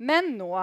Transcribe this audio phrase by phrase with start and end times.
[0.00, 0.54] Men nå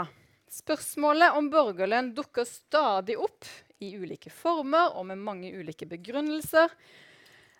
[0.47, 3.45] Spørsmålet om borgerlønn dukker stadig opp
[3.83, 6.71] i ulike former og med mange ulike begrunnelser.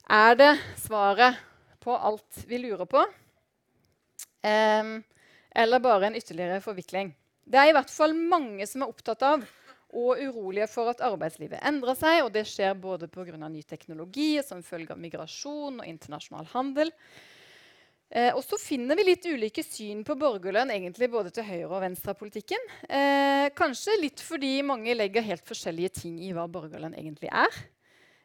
[0.07, 1.35] Er det svaret
[1.83, 3.03] på alt vi lurer på?
[4.39, 5.01] Um,
[5.51, 7.11] eller bare en ytterligere forvikling?
[7.43, 9.43] Det er i hvert fall mange som er opptatt av
[9.97, 12.23] og urolige for at arbeidslivet endrer seg.
[12.23, 13.35] og Det skjer både pga.
[13.35, 16.91] ny teknologi som følge av migrasjon og internasjonal handel.
[18.09, 21.81] Eh, og så finner vi litt ulike syn på borgerlønn egentlig både til høyre- og
[21.83, 22.69] venstre av politikken.
[22.87, 27.57] Eh, kanskje litt fordi mange legger helt forskjellige ting i hva borgerlønn egentlig er.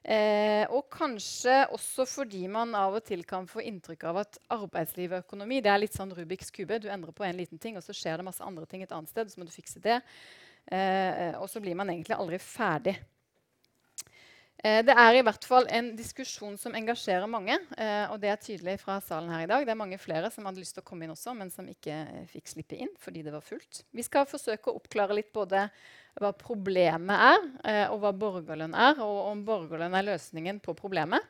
[0.03, 5.13] Eh, og kanskje også fordi man av og til kan få inntrykk av at arbeidsliv
[5.15, 6.81] og økonomi det er litt sånn Rubiks kube.
[6.83, 9.11] Du endrer på en liten ting, og så skjer det masse andre ting et annet
[9.11, 9.31] sted.
[9.31, 9.99] Så må du fikse det.
[10.71, 12.97] Eh, og så blir man egentlig aldri ferdig.
[14.63, 17.57] Eh, det er i hvert fall en diskusjon som engasjerer mange.
[17.75, 19.65] Eh, og det er tydelig fra salen her i dag.
[19.67, 21.97] Det er mange flere som hadde lyst til å komme inn også, men som ikke
[22.05, 23.83] eh, fikk slippe inn fordi det var fullt.
[23.91, 25.67] Vi skal forsøke å oppklare litt både
[26.21, 31.25] hva problemet er, og hva borgerlønn er, og om borgerlønn er løsningen på problemet.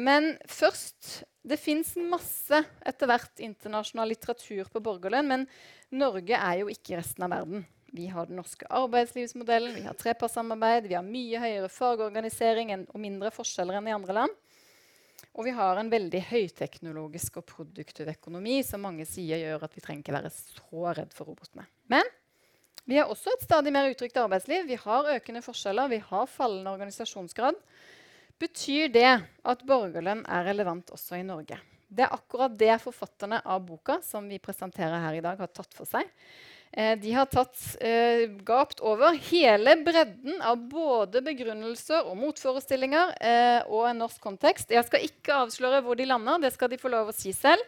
[0.00, 5.44] Men først Det fins masse etter hvert internasjonal litteratur på borgerlønn, men
[5.92, 7.66] Norge er jo ikke resten av verden.
[7.94, 13.30] Vi har den norske arbeidslivsmodellen, vi har trepartssamarbeid, vi har mye høyere fagorganisering og mindre
[13.30, 14.32] forskjeller enn i andre land.
[15.34, 19.82] Og vi har en veldig høyteknologisk og produktiv økonomi som mange sier gjør at vi
[19.84, 21.68] trenger ikke være så redd for robotene.
[21.90, 22.10] Men
[22.84, 24.66] vi har også et stadig mer utrygt arbeidsliv.
[24.66, 27.60] Vi har økende forskjeller, vi har fallende organisasjonsgrad.
[28.42, 31.60] Betyr det at borgerlønn er relevant også i Norge?
[31.86, 35.78] Det er akkurat det forfatterne av boka som vi presenterer her i dag, har tatt
[35.78, 36.10] for seg.
[36.74, 37.54] Eh, de har tatt
[37.86, 44.72] eh, gapt over hele bredden av både begrunnelser og motforestillinger eh, og en norsk kontekst.
[44.74, 47.62] Jeg skal ikke avsløre hvor de lander, det skal de få lov å si selv.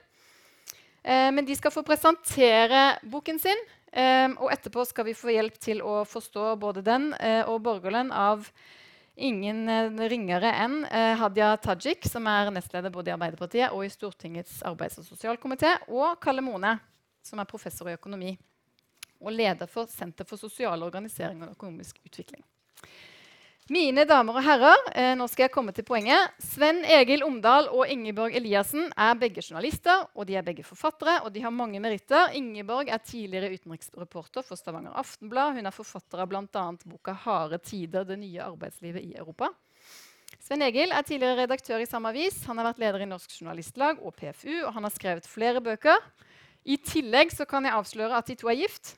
[1.07, 3.63] Eh, men de skal få presentere boken sin,
[3.93, 8.11] eh, og etterpå skal vi få hjelp til å forstå både den eh, og borgerlønn
[8.11, 8.51] av
[9.17, 9.63] ingen
[10.11, 10.83] ringere enn
[11.17, 16.19] Hadia Tajik, som er nestleder både i Arbeiderpartiet og i Stortingets arbeids- og sosialkomité, og
[16.21, 16.75] Kalle Mone,
[17.25, 18.35] som er professor i økonomi
[19.21, 22.45] og leder for Senter for sosial organisering og økonomisk utvikling.
[23.67, 26.31] Mine damer og herrer, eh, nå skal jeg komme til poenget.
[26.39, 31.33] Sven Egil Omdal og Ingeborg Eliassen er begge journalister, og de er begge forfattere, og
[31.35, 32.31] de har mange meritter.
[32.39, 35.57] Ingeborg er tidligere utenriksreporter for Stavanger Aftenblad.
[35.59, 36.67] Hun er forfatter av bl.a.
[36.87, 39.51] boka 'Harde tider det nye arbeidslivet i Europa'.
[40.39, 42.45] Sven Egil er tidligere redaktør i samme avis.
[42.47, 45.99] Han har vært leder i Norsk Journalistlag og PFU, og han har skrevet flere bøker.
[46.65, 48.95] I tillegg kan jeg avsløre at de to er gift.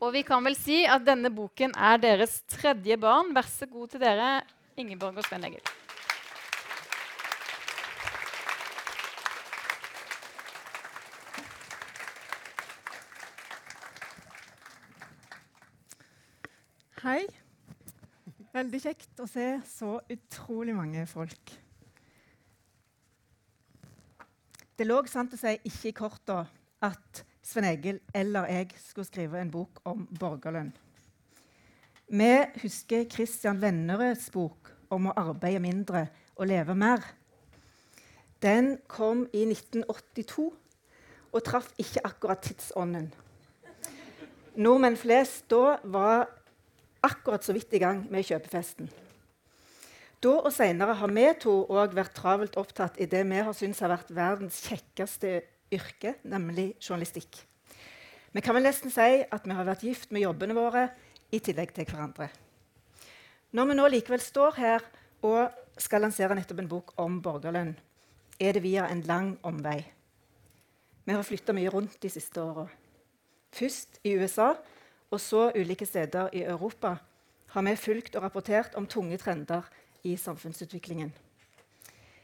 [0.00, 3.34] Og vi kan vel si at denne boken er deres tredje barn.
[3.36, 4.40] Vær så god til dere,
[4.80, 5.60] Ingeborg og Sven Egil.
[17.04, 17.20] Hei.
[18.56, 21.52] Veldig kjekt å se så utrolig mange folk.
[24.80, 26.46] Det lå sant å si ikke i korta
[26.88, 30.70] at Sven Egil eller jeg skulle skrive en bok om borgerlønn.
[32.10, 32.30] Vi
[32.62, 36.04] husker Christian Vennerøds bok om å arbeide mindre
[36.36, 37.02] og leve mer.
[38.42, 40.46] Den kom i 1982
[41.30, 43.10] og traff ikke akkurat tidsånden.
[44.54, 46.28] Nordmenn flest da var
[47.02, 48.90] akkurat så vidt i gang med kjøpefesten.
[50.22, 53.82] Da og senere har vi to òg vært travelt opptatt i det vi har syntes
[53.82, 55.40] har vært verdens kjekkeste
[55.72, 57.42] yrke, nemlig journalistikk.
[58.32, 60.86] Vi kan vel nesten si at vi har vært gift med jobbene våre
[61.34, 62.28] i tillegg til hverandre.
[63.50, 64.84] Når vi nå likevel står her
[65.26, 65.50] og
[65.80, 67.72] skal lansere nettopp en bok om borgerlønn,
[68.40, 69.80] er det via en lang omvei.
[71.04, 72.68] Vi har flytta mye rundt de siste åra.
[73.50, 74.52] Først i USA,
[75.10, 76.94] og så ulike steder i Europa
[77.50, 79.66] har vi fulgt og rapportert om tunge trender
[80.06, 81.10] i samfunnsutviklingen.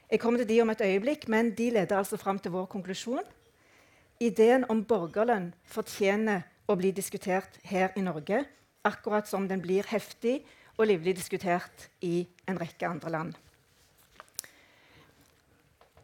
[0.07, 3.27] Jeg kommer til de om et øyeblikk, men de leder altså fram til vår konklusjon
[4.19, 8.43] ideen om borgerlønn fortjener å bli diskutert her i Norge,
[8.87, 10.41] akkurat som den blir heftig
[10.77, 13.37] og livlig diskutert i en rekke andre land.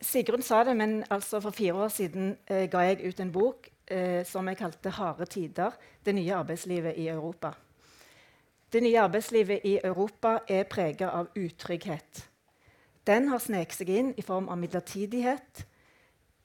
[0.04, 3.70] Sigrun sa det, men altså for fire år siden eh, ga jeg ut en bok
[3.88, 5.72] eh, som jeg kalte 'Harde tider
[6.06, 7.54] det nye arbeidslivet i Europa'.
[8.74, 12.30] Det nye arbeidslivet i Europa er prega av utrygghet.
[13.08, 15.66] Den har sneket seg inn i form av midlertidighet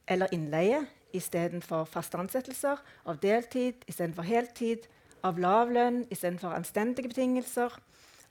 [0.07, 0.85] eller innleie
[1.15, 4.85] istedenfor faste ansettelser, av deltid istedenfor heltid,
[5.23, 7.73] av lav lønn istedenfor anstendige betingelser,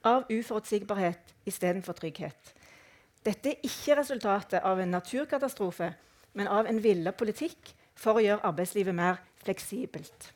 [0.06, 2.54] av uforutsigbarhet istedenfor trygghet.
[3.26, 5.90] Dette er ikke resultatet av en naturkatastrofe,
[6.38, 10.30] men av en villet politikk for å gjøre arbeidslivet mer fleksibelt.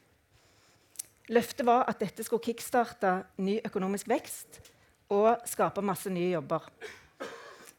[1.33, 4.59] Løftet var at dette skulle kickstarte ny økonomisk vekst
[5.13, 6.67] og skape masse nye jobber.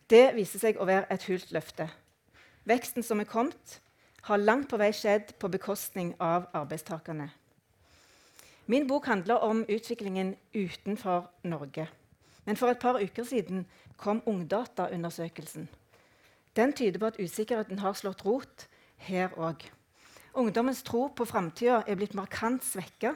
[0.09, 1.89] Det viser seg å være et hult løfte.
[2.69, 3.79] Veksten som er kommet,
[4.23, 7.29] har langt på vei skjedd på bekostning av arbeidstakerne.
[8.65, 11.89] Min bok handler om utviklingen utenfor Norge.
[12.45, 13.65] Men for et par uker siden
[13.97, 15.67] kom Ungdata-undersøkelsen.
[16.55, 18.67] Den tyder på at usikkerheten har slått rot
[19.07, 19.65] her òg.
[20.33, 23.13] Ungdommens tro på framtida er blitt markant svekka.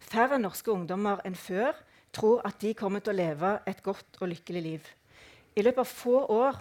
[0.00, 1.72] Færre norske ungdommer enn før
[2.12, 4.92] tror at de kommer til å leve et godt og lykkelig liv.
[5.56, 6.60] I løpet av få år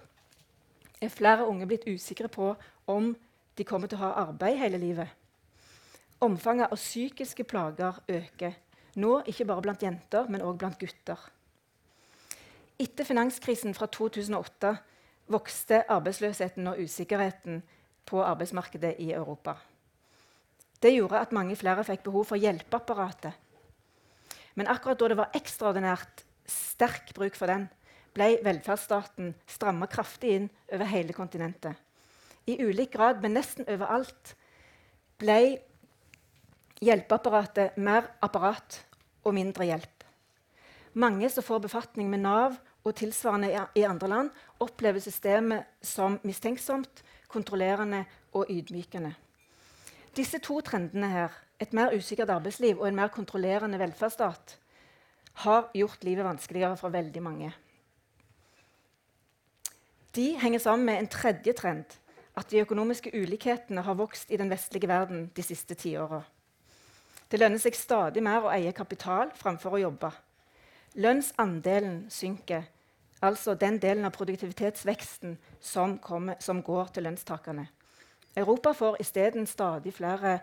[1.02, 2.54] er flere unge blitt usikre på
[2.88, 3.12] om
[3.56, 5.10] de kommer til å ha arbeid hele livet.
[6.24, 8.56] Omfanget av psykiske plager øker.
[8.96, 11.20] Nå ikke bare blant jenter, men òg blant gutter.
[12.80, 14.74] Etter finanskrisen fra 2008
[15.34, 17.62] vokste arbeidsløsheten og usikkerheten
[18.10, 19.56] på arbeidsmarkedet i Europa.
[20.84, 23.32] Det gjorde at mange flere fikk behov for hjelpeapparatet.
[24.56, 27.70] Men akkurat da det var ekstraordinært sterk bruk for den,
[28.14, 31.80] ble velferdsstaten stramma kraftig inn over hele kontinentet.
[32.46, 34.36] I ulik grad, men nesten overalt,
[35.22, 35.40] ble
[36.84, 38.82] hjelpeapparatet mer apparat
[39.24, 40.04] og mindre hjelp.
[41.00, 47.04] Mange som får befatning med Nav og tilsvarende i andre land, opplever systemet som mistenksomt,
[47.32, 48.04] kontrollerende
[48.36, 49.14] og ydmykende.
[50.14, 54.58] Disse to trendene her, et mer usikkert arbeidsliv og en mer kontrollerende velferdsstat,
[55.34, 57.54] har gjort livet vanskeligere for veldig mange.
[60.14, 61.86] De henger sammen med en tredje trend,
[62.36, 66.24] at de økonomiske ulikhetene har vokst i den vestlige verden de siste tiåra.
[67.30, 70.10] Det lønner seg stadig mer å eie kapital framfor å jobbe.
[71.02, 72.68] Lønnsandelen synker,
[73.22, 77.66] altså den delen av produktivitetsveksten som, kommer, som går til lønnstakerne.
[78.38, 80.40] Europa får isteden stadig flere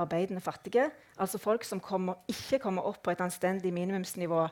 [0.00, 4.46] arbeidende fattige, altså folk som kommer, ikke kommer opp på et anstendig minimumsnivå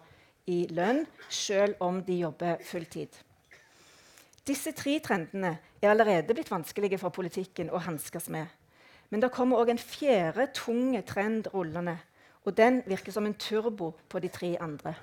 [0.46, 3.08] i lønn, selv om de jobber fulltid.
[4.46, 8.46] Disse tre trendene er allerede blitt vanskelige for politikken å hanskes med.
[9.10, 11.98] Men det kommer òg en fjerde tunge trend rullende.
[12.42, 14.96] Og den virker som en turbo på de tre andre.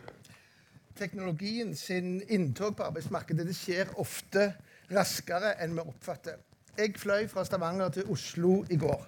[1.00, 4.50] Teknologien sin inntog på arbeidsmarkedet det skjer ofte
[4.92, 6.42] raskere enn vi oppfatter.
[6.76, 9.06] Jeg fløy fra Stavanger til Oslo i går.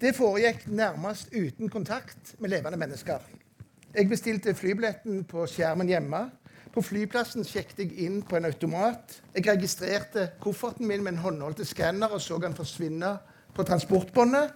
[0.00, 3.20] Det foregikk nærmest uten kontakt med levende mennesker.
[3.94, 6.26] Jeg bestilte flybilletten på skjermen hjemme.
[6.76, 9.14] På flyplassen sjekket jeg inn på en automat.
[9.32, 13.14] Jeg registrerte kofferten min med en håndholdt skanner og så den forsvinne
[13.56, 14.50] på transportbåndet.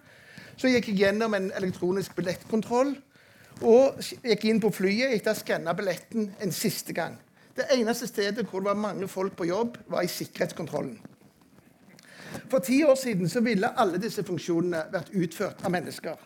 [0.60, 2.92] Så gikk jeg gjennom en elektronisk billettkontroll
[3.64, 7.16] og gikk inn på flyet etter å ha skanna billetten en siste gang.
[7.56, 10.98] Det eneste stedet hvor det var mange folk på jobb, var i sikkerhetskontrollen.
[12.52, 16.20] For ti år siden ville alle disse funksjonene vært utført av mennesker.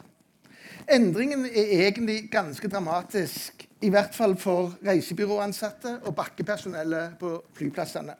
[0.90, 8.14] Endringen er egentlig ganske dramatisk, i hvert fall for reisebyråansatte og bakkepersonellet på flyplassene.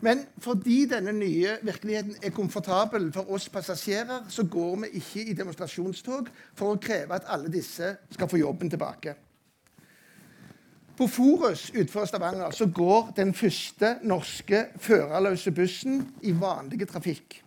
[0.00, 5.34] Men fordi denne nye virkeligheten er komfortabel for oss passasjerer, så går vi ikke i
[5.36, 9.14] demonstrasjonstog for å kreve at alle disse skal få jobben tilbake.
[10.96, 17.40] På Forus utenfor Stavanger så går den første norske førerløse bussen i vanlig trafikk.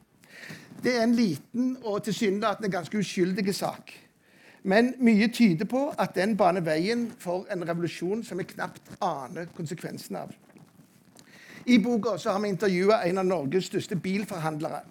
[0.83, 3.93] Det er en liten og tilsynelatende ganske uskyldig sak.
[4.63, 9.49] Men mye tyder på at den baner veien for en revolusjon som vi knapt aner
[9.55, 10.31] konsekvensen av.
[11.65, 14.83] I boka har vi intervjua en av Norges største bilforhandlere.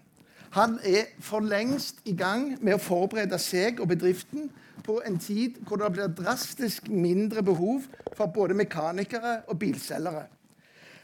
[0.52, 4.50] Han er for lengst i gang med å forberede seg og bedriften
[4.85, 7.87] på en tid hvor det blir drastisk mindre behov
[8.17, 10.26] for både mekanikere og bilselgere.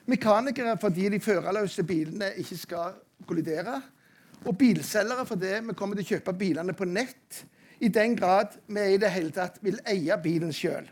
[0.08, 2.98] Mekanikere fordi de førerløse bilene ikke skal
[3.28, 3.80] kollidere.
[4.44, 7.44] Og bilselgere fordi vi kommer til å kjøpe bilene på nett
[7.80, 10.88] i den grad vi i det hele tatt vil eie bilen sjøl.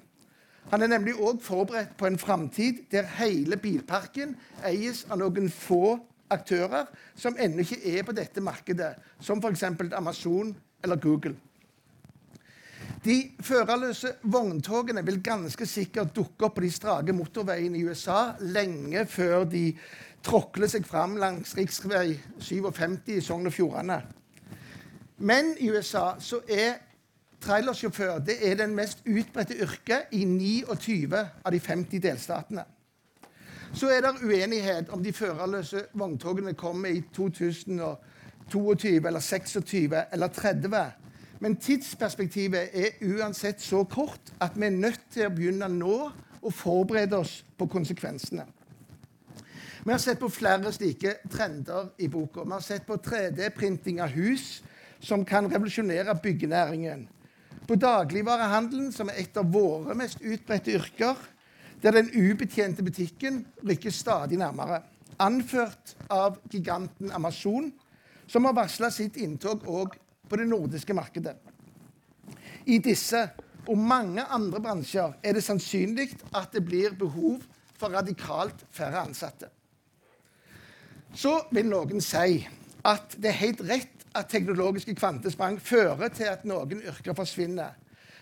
[0.70, 4.34] Han er nemlig òg forberedt på en framtid der hele bilparken
[4.66, 5.98] eies av noen få
[6.34, 9.62] aktører som ennå ikke er på dette markedet, som f.eks.
[9.94, 11.36] Amazon eller Google.
[13.06, 19.04] De førerløse vogntogene vil ganske sikkert dukke opp på de strake motorveiene i USA lenge
[19.06, 19.68] før de
[20.26, 22.16] tråkler seg fram langs rv.
[22.42, 24.00] 57 i Sogn og Fjordane.
[25.18, 26.72] Men i USA så er
[27.40, 32.64] trailersjåfør det er den mest utbredte yrket i 29 av de 50 delstatene.
[33.76, 40.76] Så er det uenighet om de førerløse vogntogene kommer i 2022 eller 26 eller 30.
[41.40, 45.96] Men tidsperspektivet er uansett så kort at vi er nødt til å begynne nå
[46.42, 48.46] å forberede oss på konsekvensene.
[49.84, 52.42] Vi har sett på flere slike trender i boka.
[52.44, 54.62] Vi har sett på 3D-printing av hus
[55.00, 57.06] som kan revolusjonere byggenæringen.
[57.66, 61.16] På dagligvarehandelen, som er et av våre mest utbredte yrker,
[61.82, 64.82] der den ubetjente butikken rykker stadig nærmere.
[65.18, 67.72] Anført av giganten Amazon,
[68.26, 69.96] som har varsla sitt inntog òg
[70.28, 71.36] på det nordiske markedet.
[72.66, 73.22] I disse
[73.66, 77.42] og mange andre bransjer er det sannsynlig at det blir behov
[77.78, 79.50] for radikalt færre ansatte.
[81.14, 82.42] Så vil noen si
[82.86, 87.76] at det er helt rett at teknologiske kvantesprang fører til at noen yrker forsvinner.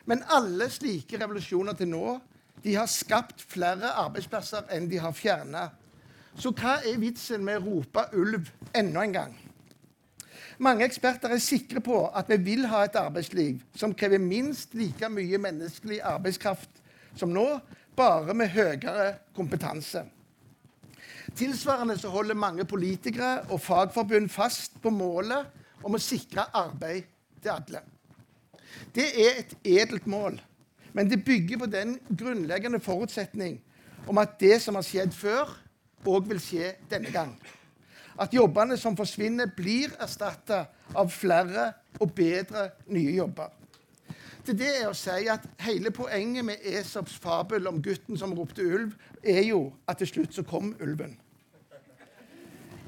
[0.05, 2.19] Men alle slike revolusjoner til nå
[2.65, 5.69] de har skapt flere arbeidsplasser enn de har fjerna.
[6.37, 9.35] Så hva er vitsen med å rope ulv enda en gang?
[10.63, 15.09] Mange eksperter er sikre på at vi vil ha et arbeidsliv som krever minst like
[15.11, 16.83] mye menneskelig arbeidskraft
[17.19, 17.47] som nå,
[17.95, 20.03] bare med høyere kompetanse.
[21.35, 25.47] Tilsvarende så holder mange politikere og fagforbund fast på målet
[25.85, 27.07] om å sikre arbeid
[27.43, 27.83] til alle.
[28.95, 30.41] Det er et edelt mål,
[30.95, 33.61] men det bygger på den grunnleggende forutsetning
[34.09, 35.53] om at det som har skjedd før,
[36.05, 37.37] òg vil skje denne gang
[38.21, 40.65] at jobbene som forsvinner, blir erstatta
[40.95, 43.51] av flere og bedre nye jobber.
[44.45, 48.63] Til det er å si at Hele poenget med Esops fabel om gutten som ropte
[48.63, 51.17] ulv, er jo at til slutt så kom ulven.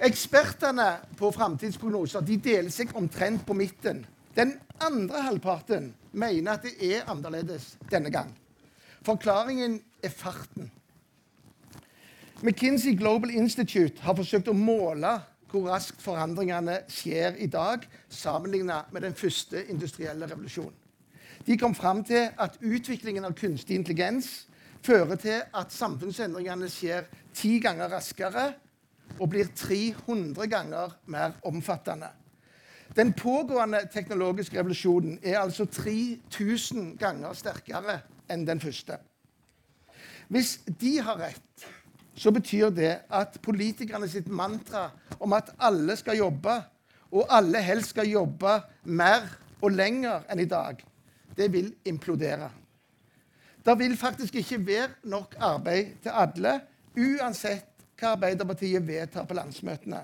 [0.04, 4.02] Ekspertene på framtidsprognoser de deler seg omtrent på midten.
[4.36, 8.28] Den andre halvparten mener at det er annerledes denne gang.
[9.06, 10.68] Forklaringen er farten.
[12.42, 15.14] McKinsey Global Institute har forsøkt å måle
[15.48, 20.74] hvor raskt forandringene skjer i dag, sammenlignet med den første industrielle revolusjonen.
[21.46, 24.44] De kom fram til at utviklingen av kunstig intelligens
[24.84, 28.50] fører til at samfunnsendringene skjer ti ganger raskere
[29.18, 32.08] og blir 300 ganger mer omfattende.
[32.96, 38.98] Den pågående teknologiske revolusjonen er altså 3000 ganger sterkere enn den første.
[40.28, 41.66] Hvis de har rett,
[42.16, 44.88] så betyr det at politikerne sitt mantra
[45.20, 46.54] om at alle skal jobbe,
[47.12, 49.28] og alle helst skal jobbe mer
[49.60, 50.80] og lenger enn i dag,
[51.36, 52.48] det vil implodere.
[53.66, 56.60] Det vil faktisk ikke være nok arbeid til alle,
[56.96, 60.02] uansett hva Arbeiderpartiet vedtar på landsmøtene.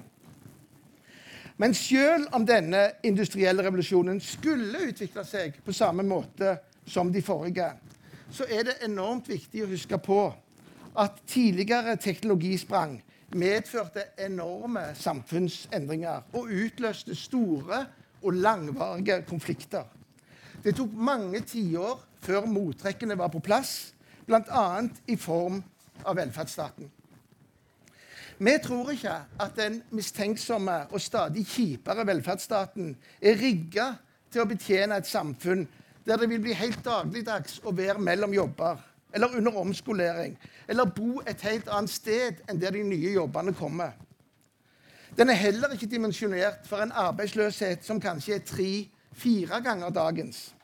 [1.57, 6.57] Men selv om denne industrielle revolusjonen skulle utvikle seg på samme måte
[6.89, 7.69] som de forrige,
[8.33, 10.23] så er det enormt viktig å huske på
[10.99, 12.97] at tidligere teknologisprang
[13.37, 17.85] medførte enorme samfunnsendringer og utløste store
[18.23, 19.85] og langvarige konflikter.
[20.65, 23.93] Det tok mange tiår før mottrekkene var på plass,
[24.27, 24.67] bl.a.
[25.07, 25.63] i form
[26.05, 26.91] av velferdsstaten.
[28.39, 33.93] Vi tror ikke at den mistenksomme og stadig kjipere velferdsstaten er rigga
[34.33, 35.67] til å betjene et samfunn
[36.07, 38.81] der det vil bli helt dagligdags å være mellom jobber
[39.13, 43.93] eller under omskolering, eller bo et helt annet sted enn der de nye jobbene kommer.
[45.19, 50.55] Den er heller ikke dimensjonert for en arbeidsløshet som kanskje er tre-fire ganger dagens.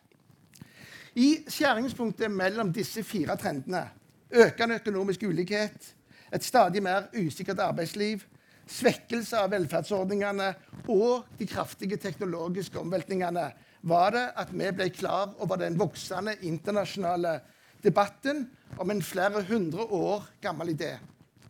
[1.14, 3.84] I skjæringspunktet mellom disse fire trendene
[4.32, 5.94] økende økonomisk ulikhet,
[6.32, 8.24] et stadig mer usikkert arbeidsliv,
[8.68, 10.50] svekkelse av velferdsordningene
[10.92, 13.46] og de kraftige teknologiske omveltningene
[13.88, 17.38] var det at vi ble klar over den voksende internasjonale
[17.84, 18.44] debatten
[18.76, 20.96] om en flere hundre år gammel idé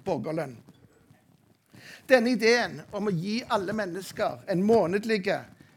[0.05, 0.57] borgerlønn.
[2.09, 5.25] Denne ideen om å gi alle mennesker en månedlig,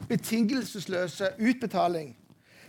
[0.07, 2.13] betingelsesløse utbetaling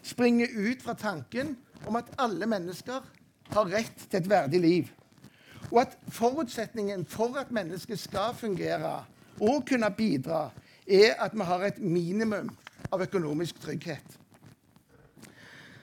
[0.03, 1.55] springer ut fra tanken
[1.87, 3.05] om at alle mennesker
[3.53, 4.91] har rett til et verdig liv,
[5.73, 9.05] og at forutsetningen for at mennesket skal fungere
[9.41, 10.51] og kunne bidra,
[10.87, 12.51] er at vi har et minimum
[12.93, 14.19] av økonomisk trygghet.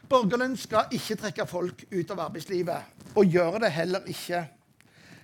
[0.10, 4.44] Borgerlønn skal ikke trekke folk ut av arbeidslivet, og gjør det heller ikke.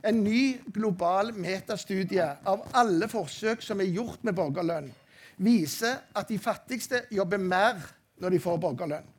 [0.05, 4.91] En ny global metastudie av alle forsøk som er gjort med borgerlønn,
[5.37, 7.81] viser at de fattigste jobber mer
[8.21, 9.09] når de får borgerlønn,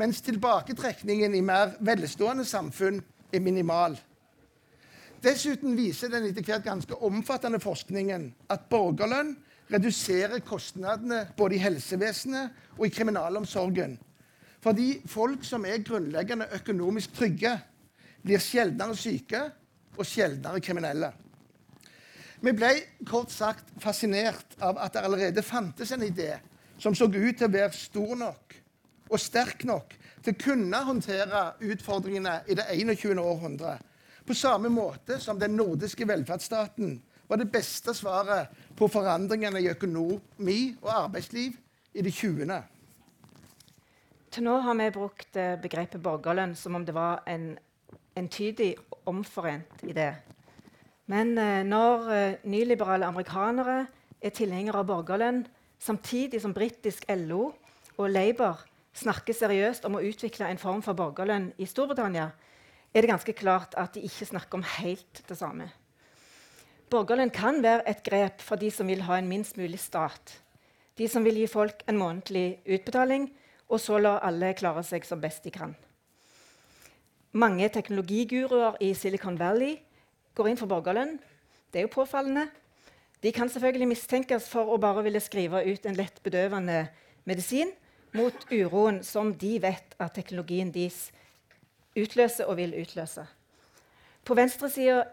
[0.00, 3.00] mens tilbaketrekningen i mer velstående samfunn
[3.32, 3.96] er minimal.
[5.20, 9.34] Dessuten viser den etter hvert ganske omfattende forskningen at borgerlønn
[9.70, 13.98] reduserer kostnadene både i helsevesenet og i kriminalomsorgen
[14.60, 17.54] fordi folk som er grunnleggende økonomisk trygge,
[18.20, 19.40] blir sjeldnere syke
[19.96, 21.08] og sjeldnere kriminelle.
[22.40, 22.70] Vi ble
[23.08, 26.34] kort sagt fascinert av at det allerede fantes en idé
[26.80, 28.56] som så ut til å være stor nok
[29.10, 33.20] og sterk nok til å kunne håndtere utfordringene i det 21.
[33.20, 33.78] århundre.
[34.30, 36.92] På samme måte som den nordiske velferdsstaten
[37.26, 41.56] var det beste svaret på forandringene i økonomi og arbeidsliv
[41.98, 42.52] i det 20.
[44.30, 47.56] Til nå har vi brukt eh, begrepet borgerlønn som om det var en
[48.14, 48.76] entydig
[49.10, 50.12] omforent idé.
[51.10, 53.80] Men eh, når eh, nyliberale amerikanere
[54.22, 55.42] er tilhengere av borgerlønn,
[55.82, 57.48] samtidig som britisk LO
[57.96, 58.62] og Labour
[58.94, 62.28] snakker seriøst om å utvikle en form for borgerlønn i Storbritannia,
[62.94, 65.68] er det ganske klart at de ikke snakker om helt det samme.
[66.90, 70.32] Borgerlønn kan være et grep for de som vil ha en minst mulig stat.
[70.98, 73.28] De som vil gi folk en månedlig utbetaling,
[73.70, 75.76] og så la alle klare seg som best de kan.
[77.30, 79.76] Mange teknologiguruer i Silicon Valley
[80.34, 81.14] går inn for borgerlønn.
[81.70, 82.48] Det er jo påfallende.
[83.22, 86.88] De kan selvfølgelig mistenkes for å bare ville skrive ut en lett bedøvende
[87.28, 87.70] medisin
[88.18, 91.12] mot uroen som de vet at teknologien deres
[91.98, 93.24] utløser og vil utløse.
[94.24, 95.04] På venstresida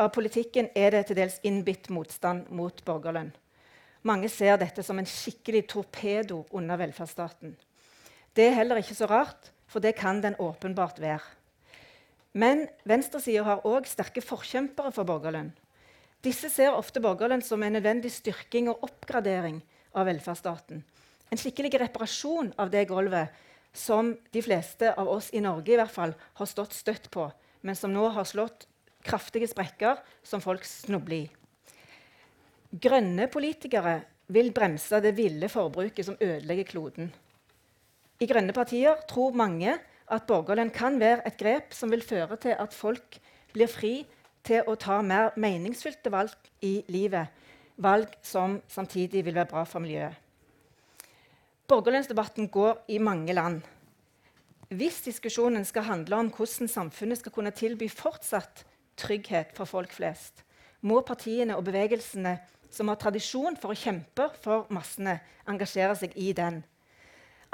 [0.00, 3.32] av politikken er det til dels innbitt motstand mot borgerlønn.
[4.04, 7.54] Mange ser dette som en skikkelig torpedo under velferdsstaten.
[8.34, 11.22] Det er heller ikke så rart, for det kan den åpenbart være.
[12.34, 15.52] Men venstresida har òg sterke forkjempere for borgerlønn.
[16.24, 19.60] Disse ser ofte borgerlønn som en nødvendig styrking og oppgradering
[19.94, 20.82] av velferdsstaten.
[21.30, 23.32] En skikkelig reparasjon av det gulvet
[23.74, 27.26] som de fleste av oss i Norge i hvert fall har stått støtt på,
[27.66, 28.68] men som nå har slått
[29.04, 31.30] kraftige sprekker som folk snubler i.
[32.74, 33.98] Grønne politikere
[34.34, 37.10] vil bremse det ville forbruket som ødelegger kloden.
[38.22, 39.76] I grønne partier tror mange
[40.14, 43.18] at borgerlønn kan være et grep som vil føre til at folk
[43.54, 43.94] blir fri
[44.44, 47.30] til å ta mer meningsfylte valg i livet,
[47.76, 50.23] valg som samtidig vil være bra for miljøet.
[51.68, 53.62] Borgerlønnsdebatten går i mange land.
[54.68, 58.66] Hvis diskusjonen skal handle om hvordan samfunnet skal kunne tilby fortsatt
[59.00, 60.42] trygghet for folk flest,
[60.84, 62.34] må partiene og bevegelsene
[62.68, 65.14] som har tradisjon for å kjempe for massene,
[65.48, 66.58] engasjere seg i den.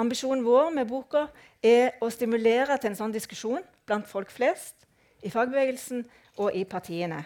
[0.01, 1.29] Ambisjonen vår med boka
[1.63, 4.75] er å stimulere til en sånn diskusjon blant folk flest,
[5.23, 6.03] i fagbevegelsen
[6.41, 7.21] og i partiene.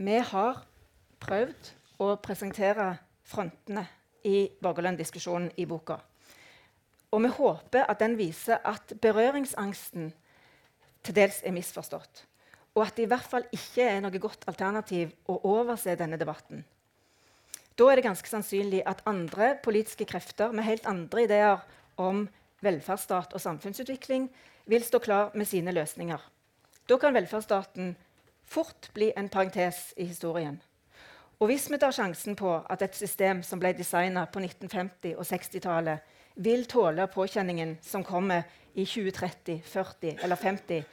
[0.00, 0.62] Vi har
[1.20, 2.94] prøvd å presentere
[3.28, 3.84] frontene
[4.24, 5.98] i borgerlønndiskusjonen i boka.
[7.14, 10.12] Og vi håper at den viser at berøringsangsten
[11.04, 12.24] til dels er misforstått.
[12.74, 16.64] Og at det i hvert fall ikke er noe godt alternativ å overse denne debatten.
[17.78, 21.62] Da er det ganske sannsynlig at andre politiske krefter med helt andre ideer
[21.98, 22.26] om
[22.64, 24.28] velferdsstat og samfunnsutvikling
[24.70, 26.20] vil stå klar med sine løsninger.
[26.88, 27.94] Da kan velferdsstaten
[28.44, 30.60] fort bli en parentes i historien.
[31.40, 35.26] Og hvis vi tar sjansen på at et system som ble designa på 1950- og
[35.26, 38.42] 60-tallet, vil tåle påkjenningen som kommer
[38.74, 40.84] i 2030, 40 eller 50,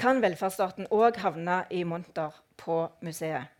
[0.00, 3.50] kan velferdsstaten òg havne i monter på museet.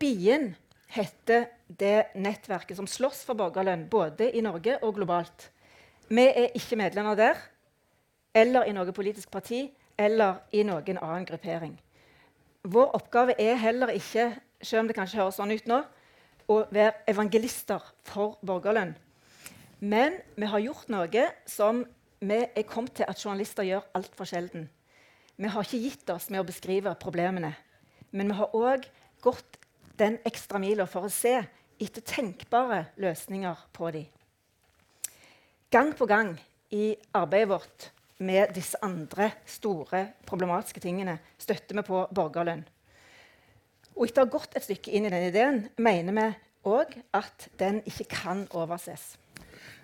[0.00, 0.54] Bien
[0.92, 5.50] heter det nettverket som slåss for borgerlønn både i Norge og globalt.
[6.08, 7.40] Vi er ikke medlemmer der,
[8.36, 9.66] eller i noe politisk parti
[9.98, 11.74] eller i noen annen gruppering.
[12.66, 14.30] Vår oppgave er heller ikke
[14.62, 15.82] selv om det kanskje høres sånn ut nå,
[16.46, 18.94] å være evangelister for borgerlønn.
[19.82, 21.82] Men vi har gjort noe som
[22.22, 24.68] vi er kommet til at journalister gjør altfor sjelden.
[25.36, 27.52] Vi har ikke gitt oss med å beskrive problemene,
[28.10, 28.86] men vi har òg
[29.24, 29.58] gått
[30.00, 31.34] den ekstra mila for å se
[31.76, 34.06] etter tenkbare løsninger på dem.
[35.72, 36.32] Gang på gang
[36.72, 37.90] i arbeidet vårt
[38.24, 42.64] med disse andre store problematiske tingene støtter vi på borgerlønn.
[43.96, 46.26] Og etter å ha gått et stykke inn i den ideen mener vi
[46.68, 49.14] òg at den ikke kan overses.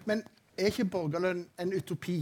[0.05, 0.21] Men
[0.59, 2.21] er ikke borgerlønn en utopi?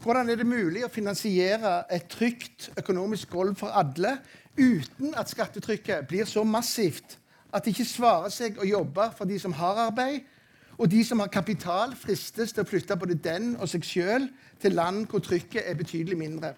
[0.00, 4.16] Hvordan er det mulig å finansiere et trygt økonomisk gulv for alle
[4.56, 7.18] uten at skattetrykket blir så massivt
[7.52, 10.22] at det ikke svarer seg å jobbe for de som har arbeid,
[10.80, 14.30] og de som har kapital, fristes til å flytte både den og seg sjøl
[14.62, 16.54] til land hvor trykket er betydelig mindre?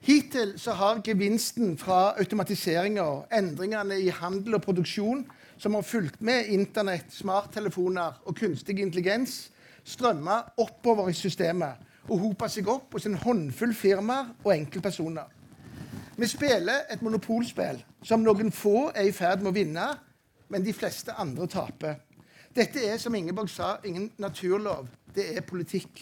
[0.00, 5.24] Hittil så har gevinsten fra automatiseringa, endringene i handel og produksjon
[5.58, 9.48] som har fulgt med Internett, smarttelefoner og kunstig intelligens,
[9.84, 15.26] strømma oppover i systemet og hopa seg opp hos en håndfull firmaer og enkeltpersoner.
[16.18, 19.88] Vi spiller et monopolspill som noen få er i ferd med å vinne,
[20.48, 21.98] men de fleste andre taper.
[22.54, 24.88] Dette er, som Ingeborg sa, ingen naturlov.
[25.14, 26.00] Det er politikk.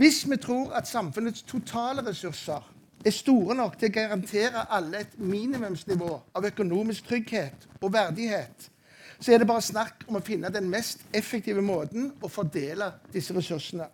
[0.00, 2.72] Hvis vi tror at samfunnets totale ressurser
[3.04, 8.70] er store nok til å garantere alle et minimumsnivå av økonomisk trygghet og verdighet,
[9.20, 13.36] så er det bare snakk om å finne den mest effektive måten å fordele disse
[13.36, 13.90] ressursene.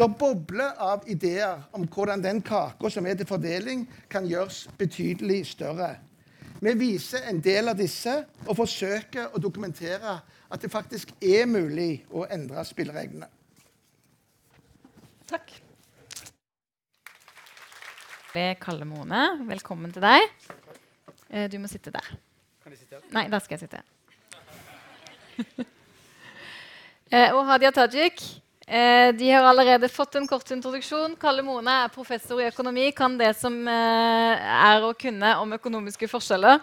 [0.00, 5.42] Det bobler av ideer om hvordan den kaka som er til fordeling, kan gjøres betydelig
[5.50, 5.90] større.
[6.62, 10.16] Vi viser en del av disse og forsøker å dokumentere
[10.48, 13.28] at det faktisk er mulig å endre spillereglene.
[15.32, 15.52] Takk.
[18.60, 20.26] Kalle Mone, velkommen til deg.
[21.32, 22.10] Eh, du må sitte der.
[22.60, 23.06] Kan jeg sitte her?
[23.16, 23.80] Nei, der skal jeg sitte.
[27.12, 28.22] Eh, og Hadia Tajik.
[28.64, 31.12] Eh, de har allerede fått en kort introduksjon.
[31.20, 36.56] Kalle Mone er professor i økonomi, kan det som er å kunne om økonomiske forskjeller.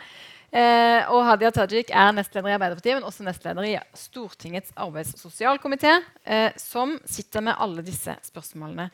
[0.50, 5.22] Eh, og Hadia Tajik er nestleder i Arbeiderpartiet, men også nestleder i Stortingets arbeids- og
[5.30, 8.90] sosialkomité, eh, som sitter med alle disse spørsmålene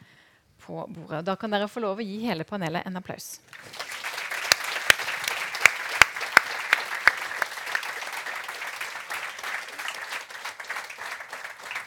[0.66, 1.24] på bordet.
[1.24, 3.40] Da kan dere få lov å gi hele panelet en applaus.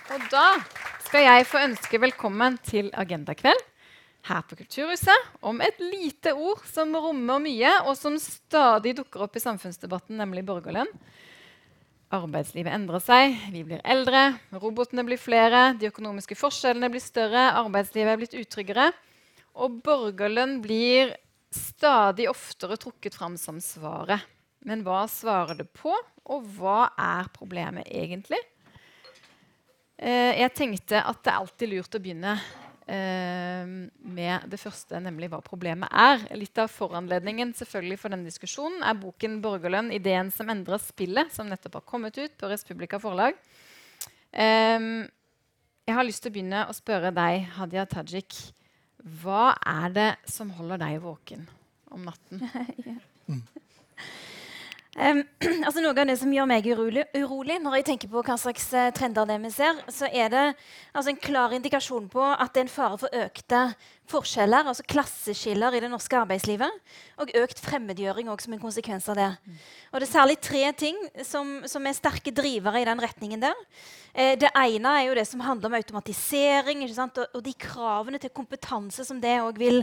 [0.09, 0.47] Og da
[1.05, 3.61] skal jeg få ønske velkommen til Agendakveld
[4.27, 9.39] her på Kulturhuset om et lite ord som rommer mye, og som stadig dukker opp
[9.39, 10.91] i samfunnsdebatten, nemlig borgerlønn.
[12.15, 18.15] Arbeidslivet endrer seg, vi blir eldre, robotene blir flere, de økonomiske forskjellene blir større, arbeidslivet
[18.15, 18.91] er blitt utryggere.
[19.59, 21.13] Og borgerlønn blir
[21.53, 24.25] stadig oftere trukket fram som svaret.
[24.65, 25.93] Men hva svarer det på,
[26.29, 28.41] og hva er problemet egentlig?
[29.99, 32.35] Eh, jeg tenkte at det er alltid lurt å begynne
[32.89, 36.23] med det første, nemlig hva problemet er.
[36.41, 41.51] Litt av foranledningen selvfølgelig for denne diskusjonen er boken 'Borgerlønn ideen som endrer spillet', som
[41.51, 43.37] nettopp har kommet ut på Respublika forlag.
[44.33, 45.05] Eh,
[45.89, 48.35] jeg har lyst til å begynne å spørre deg, Hadia Tajik.
[49.23, 51.47] Hva er det som holder deg våken
[51.95, 52.43] om natten?
[52.89, 52.99] ja.
[53.29, 53.43] mm.
[54.99, 55.21] Um,
[55.67, 58.65] altså Noe av det som gjør meg urolig, urolig, når jeg tenker på hva slags
[58.75, 60.43] uh, trender det vi ser, så er det
[60.91, 63.61] altså, en klar indikasjon på at det er en fare for økte
[64.09, 66.83] forskjeller, altså klasseskiller i det norske arbeidslivet,
[67.21, 69.31] og økt fremmedgjøring som en konsekvens av det.
[69.93, 73.57] Og Det er særlig tre ting som, som er sterke drivere i den retningen der.
[74.19, 78.33] Eh, det ene er jo det som handler om automatisering og, og, de kravene til
[78.35, 79.83] kompetanse som det òg vil,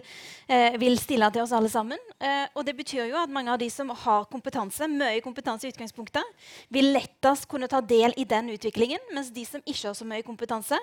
[0.49, 2.01] eh, vil, stille til oss alle sammen.
[2.19, 5.71] Eh, og det betyr jo at mange av de som har kompetanse, mye kompetanse i
[5.71, 6.23] utgangspunktet,
[6.73, 10.25] vil lettest kunne ta del i den utviklingen, mens de som ikke har så mye
[10.25, 10.79] kompetanse,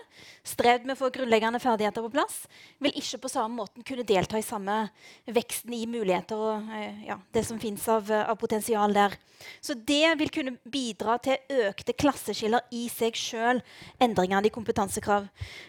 [0.46, 2.44] strevd med å få grunnleggende ferdigheter på plass,
[2.82, 4.76] vil ikke på samme måten kunne delta i samme
[5.32, 9.16] veksten i muligheter og eh, ja, det som fins av, av potensial der.
[9.60, 13.62] Så det vil kunne bidra til økte klasseskiller i seg sjøl
[14.02, 15.26] endringene i kompetansekrav.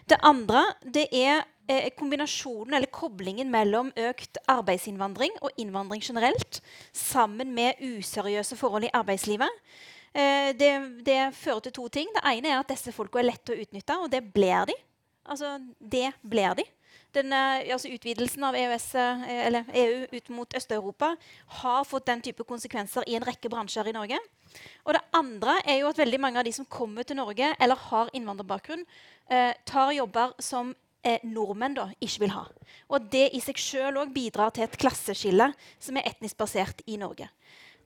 [0.10, 7.56] Det andre det er eh, kombinasjonen eller koblingen mellom økt arbeidsinnvandring og innvandring generelt sammen
[7.56, 9.64] med useriøse forhold i arbeidslivet.
[10.14, 10.74] Eh, det,
[11.06, 12.12] det, fører til to ting.
[12.14, 14.78] Det ene er at disse folka er lette å utnytte, og det blir de.
[15.24, 16.68] Altså, det blir de.
[17.14, 21.12] Den, altså utvidelsen av EØS, EU e ut mot Øst-Europa
[21.60, 24.18] har fått den type konsekvenser i en rekke bransjer i Norge.
[24.86, 27.84] Og det andre er jo at veldig mange av de som kommer til Norge eller
[27.90, 28.86] har innvandrerbakgrunn,
[29.30, 30.74] eh, tar jobber som
[31.04, 32.48] eh, nordmenn da ikke vil ha.
[32.90, 36.98] Og det i seg sjøl òg bidrar til et klasseskille som er etnisk basert i
[36.98, 37.30] Norge.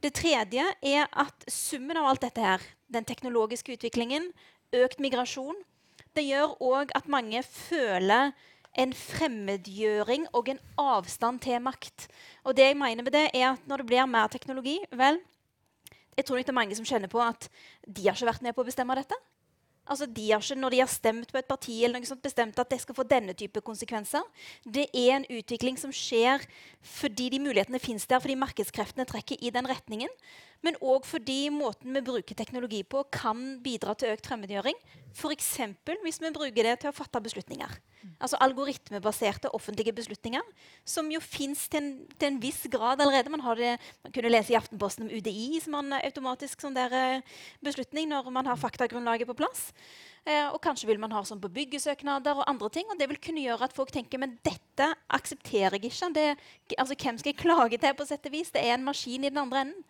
[0.01, 4.29] Det tredje er at summen av alt dette her, den teknologiske utviklingen,
[4.75, 5.57] økt migrasjon,
[6.13, 8.31] det gjør òg at mange føler
[8.77, 12.07] en fremmedgjøring og en avstand til makt.
[12.45, 15.19] Og det jeg mener med det er at Når det blir mer teknologi, vel,
[16.17, 17.49] jeg tror ikke det er mange som kjenner på at
[17.85, 19.17] de har ikke vært med på å bestemme dette.
[19.87, 22.59] Altså, de har ikke, Når de har stemt på et parti, eller noe sånt, bestemt
[22.59, 24.23] at det skal få denne type konsekvenser.
[24.65, 26.43] Det er en utvikling som skjer
[26.81, 30.11] fordi de mulighetene finnes der, fordi markedskreftene trekker i den retningen
[30.65, 34.77] men òg fordi måten vi bruker teknologi på, kan bidra til økt fremmedgjøring.
[35.17, 35.53] F.eks.
[36.03, 37.71] hvis vi bruker det til å fatte beslutninger.
[38.21, 40.43] Altså algoritmebaserte offentlige beslutninger,
[40.85, 43.31] som jo fins til, til, en viss grad allerede.
[43.33, 47.39] Man, det, man, kunne lese i Aftenposten om UDI som har automatisk sånn der, eh,
[47.65, 49.71] beslutning når man har faktagrunnlaget på plass.
[50.27, 52.89] Eh, og kanskje vil man ha sånn på byggesøknader og andre ting.
[52.91, 56.13] Og det vil kunne gjøre at folk tenker men dette aksepterer jeg ikke.
[56.13, 56.29] Det,
[56.77, 58.53] altså, hvem skal jeg klage til, på sett og vis?
[58.53, 59.85] Det er en maskin i den andre enden.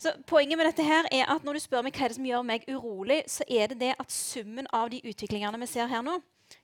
[0.00, 2.28] Så Poenget med dette her er at når du spør meg hva er det som
[2.28, 6.04] gjør meg urolig, så er det det at summen av de utviklingene vi ser her
[6.06, 6.16] nå,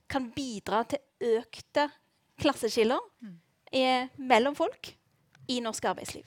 [0.09, 1.85] kan bidra til økte
[2.41, 2.97] klasseskiller
[3.71, 4.89] eh, mellom folk
[5.53, 6.25] i norsk arbeidsliv.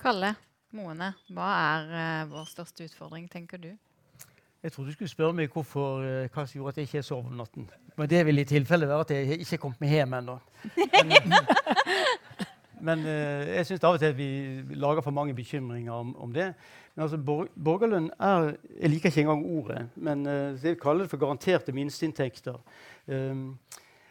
[0.00, 0.34] Kalle
[0.70, 3.72] Moene, hva er uh, vår største utfordring, tenker du?
[4.62, 7.26] Jeg trodde du skulle spørre meg hvorfor, uh, hva som gjorde at jeg ikke sov
[7.26, 7.66] om natten.
[7.98, 10.38] Men det vil i tilfelle være at jeg ikke er kommet meg hjem ennå.
[12.80, 14.30] Men eh, jeg syns av og til at vi
[14.74, 16.52] lager for mange bekymringer om, om det.
[16.94, 21.12] Men altså, bor, borgerlønn er Jeg liker ikke engang ordet, men eh, jeg kaller det
[21.12, 22.58] for garanterte minsteinntekter.
[23.06, 23.58] Um,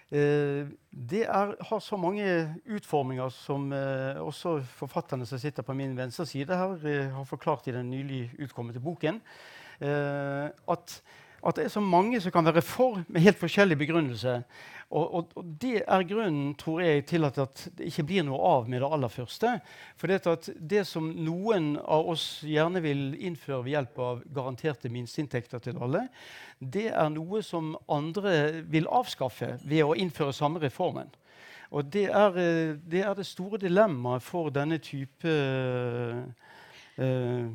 [0.09, 0.65] Eh,
[1.09, 2.25] det er, har så mange
[2.65, 7.67] utforminger som eh, også forfatterne som sitter på min venstre side her, eh, har forklart
[7.69, 9.21] i den nylig utkommende boken.
[9.79, 11.01] Eh, at,
[11.45, 14.41] at, det er så mange som kan være for med helt forskjellig begrunnelse.
[14.89, 18.39] Og, og, og, det er grunnen tror jeg, til at, at, det ikke blir noe
[18.41, 19.51] av med det aller første.
[19.99, 24.89] For det, at det som noen av oss gjerne vil innføre ved hjelp av garanterte
[24.89, 26.07] minsteinntekter til alle,
[26.57, 31.13] det er noe som andre vil avskaffe ved å innføre samme reformen.
[31.69, 35.29] Og det er eh, det, er det store dilemmaet for denne type
[36.97, 37.45] uh,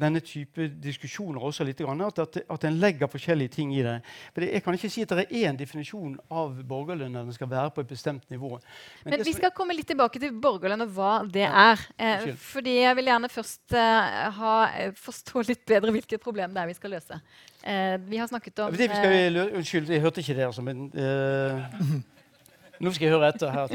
[0.00, 3.96] denne type diskusjoner også litt, at, at, at en legger forskjellige ting i det.
[4.34, 7.72] For Jeg kan ikke si at det er én definisjon av borgerlønn den skal være
[7.74, 8.56] på et bestemt nivå.
[9.04, 11.68] Men, Men vi skal komme litt tilbake til borgerlønn og hva det ja.
[11.72, 11.86] er.
[11.96, 16.64] Eh, fordi jeg vil gjerne først eh, ha, eh, forstå litt bedre hvilket problem det
[16.64, 17.20] er vi skal løse.
[17.62, 20.46] Eh, vi har snakket om det vi skal eh, Unnskyld, jeg hørte ikke det.
[20.50, 20.90] altså, men...
[20.92, 21.96] Eh,
[22.84, 23.72] nå skal jeg høre etter her.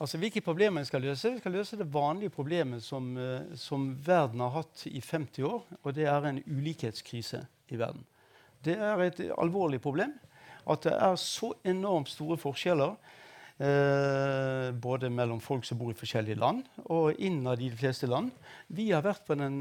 [0.00, 1.32] Altså, Hvilke problemer vi skal løse?
[1.32, 5.64] Vi skal løse det vanlige problemet som, uh, som, verden har hatt i 50 år,
[5.82, 8.04] og det er en ulikhetskrise i verden.
[8.64, 10.12] Det er et alvorlig problem
[10.66, 12.96] at det er så enormt store forskjeller
[13.62, 18.32] eh, både mellom folk som bor i forskjellige land, og innad i de fleste land.
[18.68, 19.60] Vi har vært på den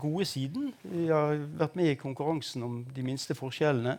[0.00, 0.72] gode siden.
[0.82, 3.98] Vi har vært med i konkurransen om de minste forskjellene.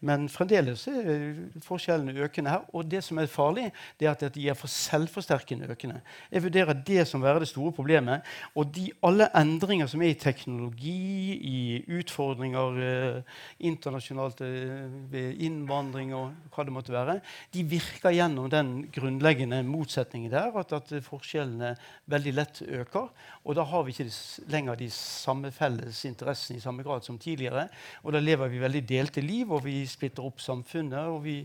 [0.00, 2.66] Men fremdeles er forskjellene økende her.
[2.70, 3.66] Og det som er farlig,
[3.98, 6.00] det er at de er for selvforsterkende økende.
[6.30, 8.26] Jeg vurderer det som være det store problemet.
[8.54, 11.58] Og de, alle endringer som er i teknologi, i
[11.98, 17.18] utfordringer eh, internasjonalt eh, ved innvandring og hva det måtte være,
[17.54, 21.74] de virker gjennom den grunnleggende motsetningen der, at, at forskjellene
[22.06, 23.10] veldig lett øker.
[23.48, 27.66] Og da har vi ikke lenger de samme felles interessene i samme grad som tidligere.
[28.06, 29.50] Og da lever vi veldig delte liv.
[29.50, 31.40] og vi splitter opp samfunnet, og vi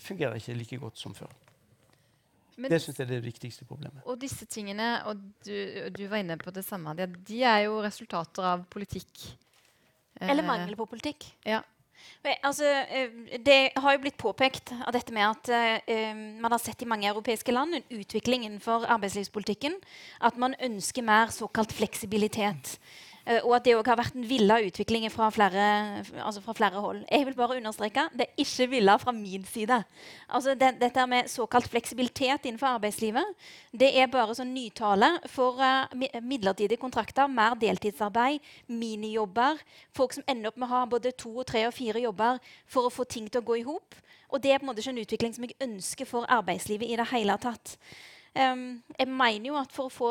[0.00, 1.32] fungerer ikke like godt som før.
[2.60, 4.02] Men, det syns jeg er det viktigste problemet.
[4.04, 5.54] Og disse tingene, og du,
[5.96, 9.30] du var inne på det samme, de er jo resultater av politikk.
[10.20, 11.30] Eller eh, mangel på politikk.
[11.48, 11.62] Ja.
[12.44, 15.50] Altså, eh, det har jo blitt påpekt av dette med at
[15.88, 19.78] uh, man har sett i mange europeiske land en utvikling innenfor arbeidslivspolitikken.
[20.20, 22.76] At man ønsker mer såkalt fleksibilitet.
[23.28, 25.64] Uh, og at det òg har vært en villa utvikling fra flere,
[26.22, 27.02] altså fra flere, hold.
[27.10, 29.82] Jeg vil bare understreke det er ikke villa fra min side.
[30.28, 35.90] Altså det, dette med såkalt fleksibilitet innenfor arbeidslivet det er bare sånn nytale for uh,
[36.22, 39.60] midlertidige kontrakter, mer deltidsarbeid, minijobber.
[39.96, 42.94] Folk som ender opp med å ha både to, tre og fire jobber for å
[42.94, 43.98] få ting til å gå i hop.
[44.30, 46.98] Og det er på en måte ikke en utvikling som jeg ønsker for arbeidslivet i
[46.98, 47.74] det hele tatt.
[48.34, 50.08] Jeg mener jo at for å, få,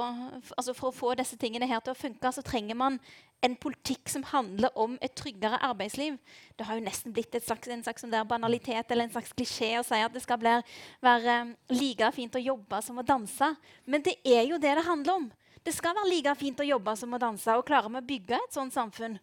[0.58, 2.98] altså for å, få, disse tingene her til å funke, så trenger man
[3.40, 6.18] en politikk som handler om et tryggere arbeidsliv.
[6.60, 9.86] Det har jo nesten blitt slags, en slags sånn banalitet eller en slags klisjé å
[9.88, 10.58] si at det skal bli,
[11.06, 11.38] være
[11.72, 13.54] like fint å jobbe som å danse.
[13.88, 15.30] Men det er jo det det handler om.
[15.64, 17.56] Det skal være like fint å jobbe som å danse.
[17.56, 19.16] Og klarer vi å bygge et sånt samfunn,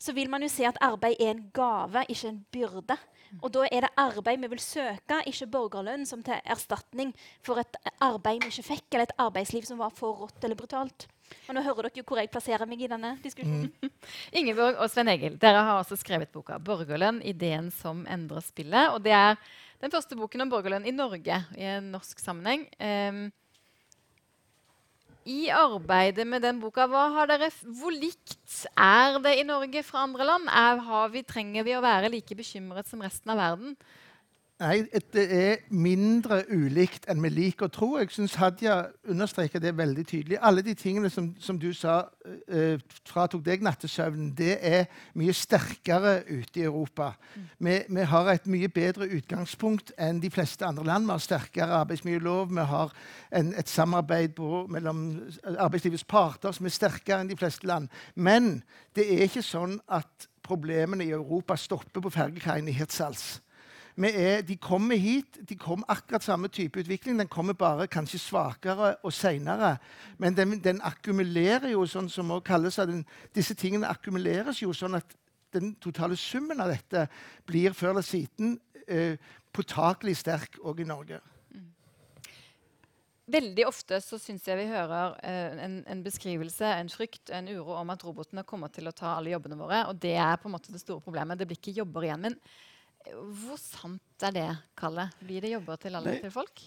[0.00, 2.96] så vil man jo se at arbeid er en gave, ikke en byrde.
[3.38, 7.14] Og da er det arbeid vi vil søke, ikke borgerlønn som til erstatning
[7.46, 11.06] for et arbeid vi ikke fikk, eller et arbeidsliv som var for rått eller brutalt.
[11.46, 13.70] Og nå hører dere hvor jeg plasserer meg i denne diskusjonen.
[13.70, 13.92] Mm.
[14.40, 18.96] Ingeborg og Sven Egil, dere har også skrevet boka 'Borgerlønn ideen som endrer spillet'.
[18.96, 19.38] Og det er
[19.80, 22.66] den første boken om borgerlønn i Norge i en norsk sammenheng.
[22.82, 23.28] Um,
[25.30, 26.88] i arbeidet med den boka,
[27.30, 30.50] dere, hvor likt er det i Norge fra andre land?
[30.50, 33.76] Er, vi, trenger vi å være like bekymret som resten av verden?
[34.60, 34.82] Nei,
[35.14, 37.86] det er mindre ulikt enn vi liker å tro.
[37.96, 40.36] Jeg syns Hadia understreker det veldig tydelig.
[40.36, 42.76] Alle de tingene som, som du sa uh,
[43.08, 44.84] fratok deg nattesøvnen, det er
[45.16, 47.14] mye sterkere ute i Europa.
[47.32, 47.48] Mm.
[47.56, 51.08] Vi, vi, har et mye bedre utgangspunkt enn de fleste andre land.
[51.08, 52.96] Vi har sterkere arbeidsmiljølov, vi har
[53.32, 55.06] en, et samarbeid på, mellom
[55.56, 57.88] arbeidslivets parter som er sterkere enn de fleste land.
[58.12, 58.58] Men
[58.92, 63.38] det er ikke sånn at problemene i Europa stopper på fergekaien i Hirtshals
[63.96, 65.38] er, de kommer hit.
[65.48, 67.18] De kommer akkurat samme type utvikling.
[67.18, 69.76] Den kommer bare kanskje svakere og seinere.
[70.18, 74.94] Men den, den, akkumulerer jo sånn som også kalles den, Disse tingene akkumuleres jo sånn
[74.94, 75.16] at
[75.52, 77.08] den totale summen av dette
[77.46, 79.18] blir før eller siden eh,
[79.52, 81.20] påtakelig sterk òg i Norge.
[83.30, 87.76] Veldig ofte så syns jeg vi hører eh, en, en, beskrivelse, en frykt, en uro
[87.78, 89.84] om at robotene kommer til å ta alle jobbene våre.
[89.90, 91.38] Og det er på en måte det store problemet.
[91.38, 92.24] Det blir ikke jobber igjen.
[92.26, 92.38] Men
[93.08, 95.08] hvor sant er det, Kalle?
[95.22, 96.62] Blir det jobber til alle til folk?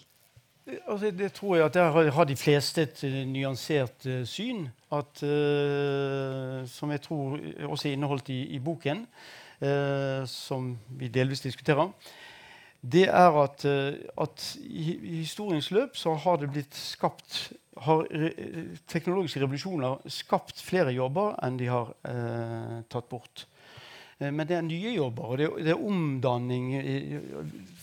[0.88, 4.68] Altså, det tror jeg at Der har de fleste et uh, nyansert uh, syn.
[4.92, 9.06] At, uh, som jeg tror også er inneholdt i, i boken,
[10.26, 11.88] som vi delvis diskuterer.
[12.84, 17.52] det er at, eh, at i, i historiens løp så har det blitt skapt
[17.84, 18.30] har re,
[18.90, 23.46] teknologiske revolusjoner skapt flere jobber enn de har eh, tatt bort.
[24.20, 26.70] Eh, men det er nye jobber, og det, er- det er omdanning.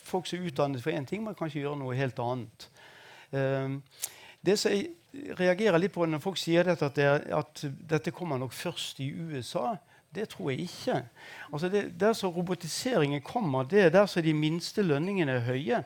[0.04, 2.68] Folk som er utdannet for én ting, må kanskje gjøre noe helt annet.
[3.32, 3.78] Eh,
[4.46, 4.92] det som jeg
[5.38, 9.10] reagerer litt på når folk sier dette, at, det, at dette kommer nok først i
[9.12, 9.76] USA,
[10.12, 10.98] det tror jeg ikke.
[11.54, 15.84] Altså det, der som robotiseringen kommer, det er der som de minste lønningene er høye.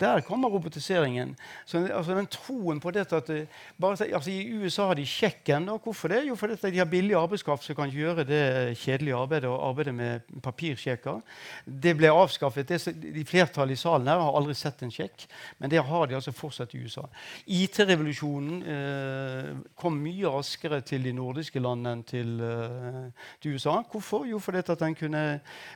[0.00, 1.34] Der kommer robotiseringen.
[1.66, 3.40] Så, altså den troen på dette at det,
[3.76, 5.68] bare, altså I USA har de sjekken.
[5.84, 6.22] Hvorfor det?
[6.28, 10.30] Jo, fordi de har billig arbeidskraft som kan gjøre det kjedelige arbeidet og arbeide med
[10.42, 11.20] papirsjekker.
[11.66, 12.68] Det ble avskaffet.
[12.72, 15.26] Det, de Flertallet i salen her har aldri sett en sjekk,
[15.58, 17.04] men det har de altså fortsatt i USA.
[17.44, 23.76] IT-revolusjonen eh, kom mye raskere til de nordiske landene enn til, eh, til USA.
[23.92, 24.24] Hvorfor?
[24.24, 25.24] Jo, fordi at den kunne,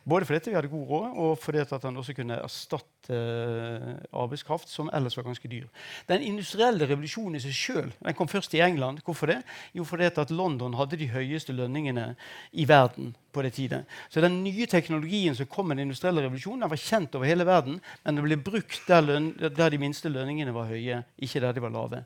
[0.08, 4.68] både fordi vi hadde god råd, og fordi at den også kunne erstatte eh, arbeidskraft
[4.70, 5.66] som ellers var ganske dyr.
[6.08, 9.02] Den industrielle revolusjonen i seg sjøl kom først i England.
[9.04, 9.40] Hvorfor det?
[9.76, 12.14] Jo, fordi at London hadde de høyeste lønningene
[12.52, 13.82] i verden på det tiden.
[14.08, 17.46] Så den nye teknologien som kom med den industrielle revolusjonen, den var kjent over hele
[17.46, 21.56] verden, men den ble brukt der, løn, der de minste lønningene var høye, ikke der
[21.56, 22.04] de var lave.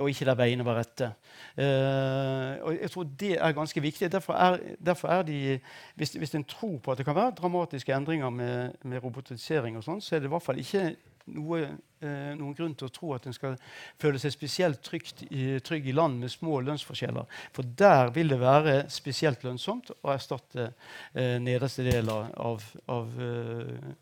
[0.00, 1.10] Og ikke der veiene var rette.
[1.56, 4.12] Eh, og jeg tror Det er ganske viktig.
[4.12, 5.58] Derfor er, derfor er de,
[5.94, 9.84] hvis, hvis en tror på at det kan være dramatiske endringer med, med robotisering, og
[9.84, 10.94] sånn, så er det i hvert fall ikke
[11.32, 11.60] noe,
[12.04, 13.56] eh, noen grunn til å tro at en skal
[14.00, 14.90] føle seg spesielt
[15.30, 17.28] i, trygg i land med små lønnsforskjeller.
[17.56, 20.70] For der vil det være spesielt lønnsomt å erstatte
[21.14, 23.94] eh, nederste del av, av eh,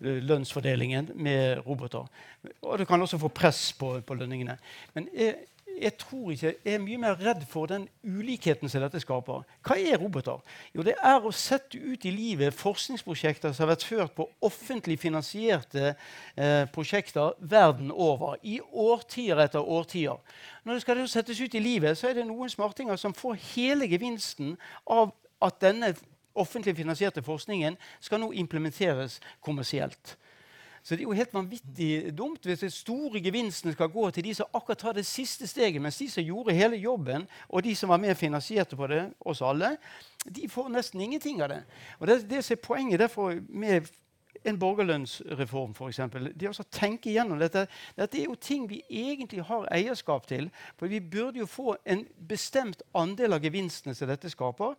[0.00, 2.08] lønnsfordelingen med roboter.
[2.62, 4.56] Og du kan også få press på, på lønningene.
[4.94, 5.34] Men jeg,
[5.80, 9.44] jeg tror ikke, jeg er mye mer redd for den ulikheten som dette skaper.
[9.66, 10.40] Hva er roboter?
[10.74, 14.98] Jo, Det er å sette ut i livet forskningsprosjekter som har vært ført på offentlig
[15.00, 15.94] finansierte
[16.36, 18.36] eh, prosjekter verden over.
[18.42, 20.20] I årtier etter årtier.
[20.64, 23.88] Når det skal settes ut i livet, så er det noen smartinger som får hele
[23.88, 25.94] gevinsten av at denne
[26.34, 30.16] offentlig finansierte forskningen skal nå implementeres kommersielt.
[30.82, 34.34] Så det er jo helt vanvittig dumt hvis de store gevinstene skal gå til de
[34.34, 37.92] som akkurat tar det siste steget, mens de som gjorde hele jobben, og de som
[37.92, 39.74] var med finansierte på det, oss alle,
[40.24, 41.60] de får nesten ingenting av det.
[41.98, 43.90] Og det, det er poenget derfor med
[44.48, 46.00] en borgerlønnsreform, f.eks.
[46.38, 47.66] Det å tenke igjennom dette.
[47.98, 50.48] Dette er jo ting vi egentlig har eierskap til.
[50.80, 54.76] For vi burde jo få en bestemt andel av gevinstene som dette skaper.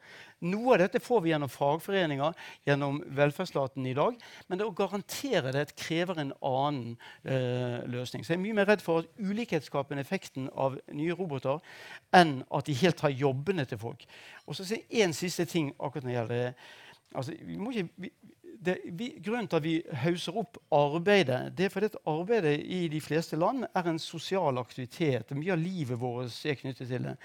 [0.49, 4.17] Noe av dette får vi gjennom fagforeninger, gjennom velferdsstaten i dag.
[4.47, 8.25] Men det å garantere det krever en annen eh, løsning.
[8.25, 11.61] Så jeg er mye mer redd for at ulikhetsskapende effekten av nye roboter
[12.17, 14.05] enn at de helt tar jobbene til folk.
[14.47, 16.53] Og så en siste ting akkurat når det gjelder.
[17.11, 18.11] Altså, vi må ikke, vi,
[18.61, 22.83] det, vi, grunnen til at vi hauser opp arbeidet, det er fordi at arbeidet i
[22.93, 25.33] de fleste land er en sosial aktivitet.
[25.33, 27.15] Mye av livet vårt er knyttet til det.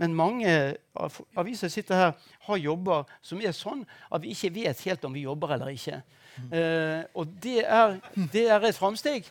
[0.00, 0.54] Men mange
[0.96, 5.16] av aviser sitter her har jobber som er sånn at vi ikke vet helt om
[5.16, 6.00] vi jobber eller ikke.
[6.36, 7.94] Uh, og det er,
[8.32, 9.28] det er et framsteg.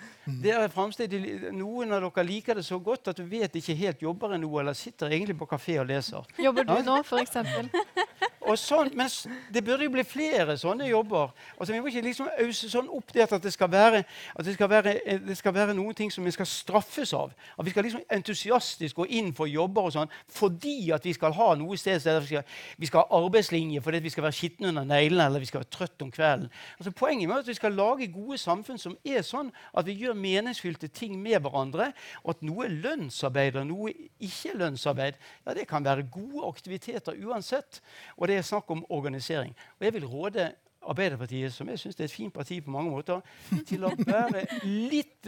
[0.73, 1.13] Fremsteg.
[1.54, 4.62] Noen av dere liker det så godt at du vet ikke helt jobber en noe,
[4.62, 6.25] eller sitter egentlig på kafé og leser.
[6.41, 7.38] Jobber du nå, f.eks.?
[8.53, 9.10] Sånn, men
[9.49, 11.31] det burde jo bli flere sånne jobber.
[11.58, 14.03] Altså, vi må ikke liksom ause sånn opp det at det skal være,
[14.45, 14.93] det skal være,
[15.25, 17.34] det skal være noen ting som vi skal straffes av.
[17.58, 21.34] At vi skal liksom entusiastisk gå inn for jobber og sånn fordi at vi skal
[21.36, 22.45] ha noe sted vi skal,
[22.77, 25.73] vi skal ha arbeidslinje fordi vi skal være skitne under neglene eller vi skal være
[25.73, 26.47] trøtt om kvelden.
[26.77, 30.17] Altså, poenget er at vi skal lage gode samfunn som er sånn at vi gjør
[30.19, 31.91] meningsfylte ting med hverandre,
[32.23, 37.17] og at noe er lønnsarbeid og noe ikke lønnsarbeid, ja, det kan være gode aktiviteter
[37.25, 37.81] uansett.
[38.19, 39.56] Og det er snakk om organisering.
[39.80, 40.52] Og jeg vil råde
[40.86, 43.21] Arbeiderpartiet, som jeg syns er et fint parti på mange måter,
[43.65, 45.26] til å være litt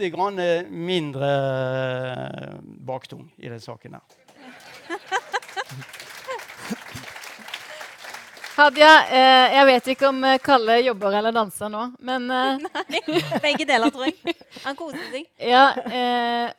[0.70, 1.30] mindre
[2.86, 4.18] baktung i den saken her.
[8.58, 13.02] Hadia, eh, jeg vet ikke om eh, Kalle jobber eller danser nå, men eh, Nei,
[13.44, 14.34] begge deler, tror jeg.
[14.64, 15.28] Han koser seg.
[15.52, 16.50] Ja, eh,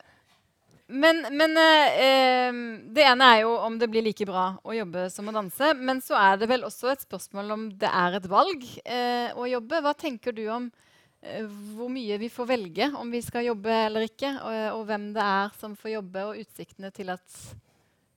[0.89, 2.59] men, men eh, eh,
[2.89, 5.71] det ene er jo om det blir like bra å jobbe som å danse.
[5.77, 9.45] Men så er det vel også et spørsmål om det er et valg eh, å
[9.49, 9.83] jobbe.
[9.85, 10.65] Hva tenker du om
[11.21, 14.33] eh, hvor mye vi får velge om vi skal jobbe eller ikke?
[14.41, 17.37] Og, og hvem det er som får jobbe, og utsiktene til at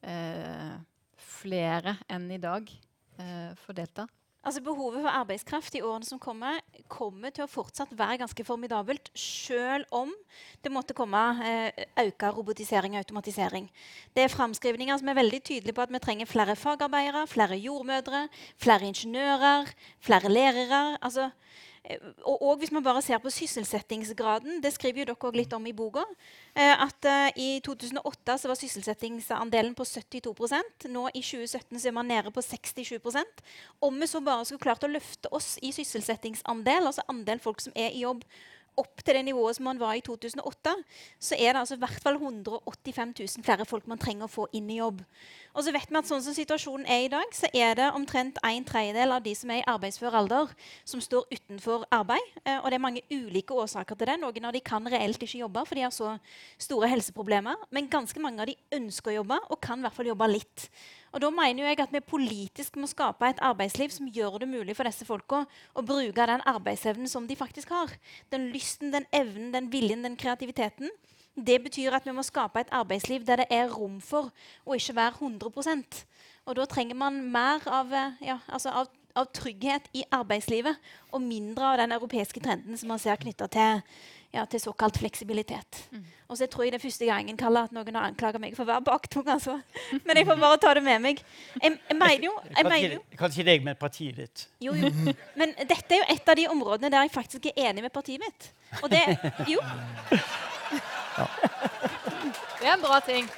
[0.08, 0.72] eh,
[1.42, 4.08] flere enn i dag eh, får delta?
[4.42, 6.56] Altså Behovet for arbeidskraft i årene som kommer,
[6.90, 10.10] kommer til å fortsatt være ganske formidabelt, selv om
[10.64, 13.68] det måtte komme eh, økt robotisering og automatisering.
[14.10, 18.24] Det er framskrivninger som er veldig tydelige på at vi trenger flere fagarbeidere, flere jordmødre,
[18.58, 19.70] flere ingeniører,
[20.02, 20.82] flere lærere.
[20.98, 21.30] Altså,
[22.22, 25.64] og, og, hvis man bare ser på sysselsettingsgraden, det skriver jo dere også litt om
[25.66, 26.04] i boka,
[26.54, 31.96] eh, at eh, i 2008 så var sysselsettingsandelen på 72% Nå i 2017 så er
[31.96, 33.42] man nede på 67%
[33.82, 37.74] Om vi så bare skulle klart å løfte oss i sysselsettingsandel, altså andel folk som
[37.74, 38.22] er i jobb,
[38.80, 40.74] opp til det nivået som man var i 2008,
[41.20, 44.46] så er det altså i hvert fall 185 000 flere folk man trenger å få
[44.56, 45.02] inn i jobb.
[45.52, 48.40] Og så vet vi at sånn som situasjonen er i dag, så er det omtrent
[48.46, 50.54] en tredjedel av de som er i arbeidsfør alder,
[50.88, 52.24] som står utenfor arbeid.
[52.46, 54.16] Eh, og det er mange ulike årsaker til det.
[54.22, 56.14] Noen av de kan reelt ikke jobbe, for de har så
[56.56, 57.68] store helseproblemer.
[57.70, 60.68] Men ganske mange av de ønsker å jobbe, og kan i hvert fall jobbe litt.
[61.12, 64.76] Og da mener jeg at vi politisk må skape et arbeidsliv som gjør det mulig
[64.76, 65.44] for disse folka
[65.76, 67.92] å bruke den arbeidsevnen som de faktisk har.
[68.32, 70.88] Den lysten, den evnen, den viljen, den kreativiteten
[71.36, 74.28] det betyr at vi må skape et arbeidsliv der det er rom for
[74.68, 76.02] å ikke være 100%
[76.44, 80.76] Og da trenger man mer av, eh, ja, altså av, av, trygghet i arbeidslivet
[81.12, 83.82] og mindre av den europeiske trenden som man ser knytta til,
[84.32, 85.82] ja, til, såkalt fleksibilitet.
[85.90, 86.04] Mm.
[86.28, 88.64] Og så tror jeg det er første gangen Kalle, at noen har anklaga meg for
[88.64, 89.26] å være baktung.
[89.28, 89.58] Altså.
[90.06, 91.20] Men jeg får bare ta det med meg.
[91.58, 94.46] Jeg, jeg mener jo, jeg mener jo Kanskje deg med partiet ditt.
[94.64, 94.88] Jo, jo.
[95.38, 98.22] Men dette er jo et av de områdene der jeg faktisk er enig med partiet
[98.24, 98.48] mitt.
[98.80, 99.04] Og det
[99.52, 99.60] Jo.
[101.12, 101.26] Ja.
[102.62, 103.28] Det er en bra ting.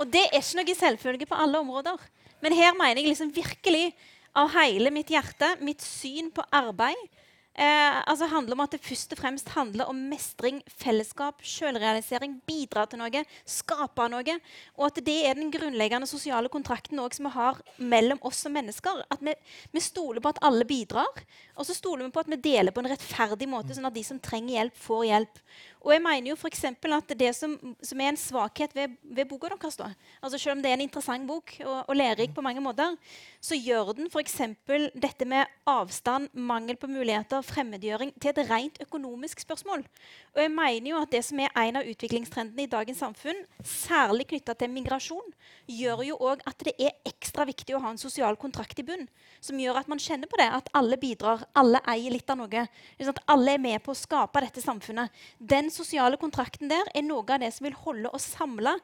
[0.00, 2.00] Og det er ikke noe selvfølge på alle områder.
[2.42, 3.92] Men her mener jeg liksom virkelig
[4.36, 6.98] av hele mitt hjerte, mitt syn på arbeid,
[7.58, 12.86] eh, altså handler om at det først og fremst handler om mestring, fellesskap, selvrealisering, bidra
[12.86, 14.36] til noe, skape noe.
[14.76, 19.04] Og at det er den grunnleggende sosiale kontrakten som vi har mellom oss som mennesker.
[19.12, 19.34] At vi,
[19.72, 21.24] vi, stoler på at alle bidrar,
[21.56, 24.04] og så stoler vi på at vi deler på en rettferdig måte, sånn at de
[24.06, 25.42] som trenger hjelp, får hjelp.
[25.86, 29.48] Og jeg mener jo for at Det som, som, er en svakhet ved, ved boka
[29.48, 29.78] deres,
[30.20, 32.96] altså selv om det er en interessant bok og, og lærerik på mange måter,
[33.40, 34.40] så gjør den f.eks.
[34.94, 39.84] dette med avstand, mangel på muligheter, fremmedgjøring til et rent økonomisk spørsmål.
[40.34, 44.26] Og jeg mener jo at Det som er en av utviklingstrendene i dagens samfunn, særlig
[44.28, 45.30] knytta til migrasjon,
[45.66, 49.06] gjør jo òg at det er ekstra viktig å ha en sosial kontrakt i bunn.
[49.40, 52.66] Som gjør at man kjenner på det, at alle bidrar, alle eier litt av noe.
[52.66, 55.12] At alle er med på å skape dette samfunnet.
[55.38, 58.76] Den sosiale kontrakten der er noe av det som vil holde oss samla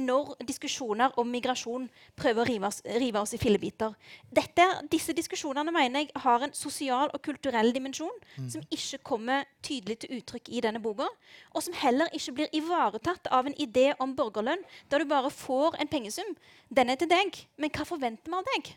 [0.00, 3.94] når diskusjoner om migrasjon prøver å rive oss, rive oss i fillebiter.
[4.30, 8.50] Dette, disse diskusjonene mener jeg har en sosial og kulturell dimensjon mm.
[8.52, 11.08] som ikke kommer tydelig til uttrykk i denne boka,
[11.54, 15.78] og som heller ikke blir ivaretatt av en idé om borgerlønn, der du bare får
[15.80, 16.36] en pengesum.
[16.68, 18.72] Den er til deg, men hva forventer vi av deg?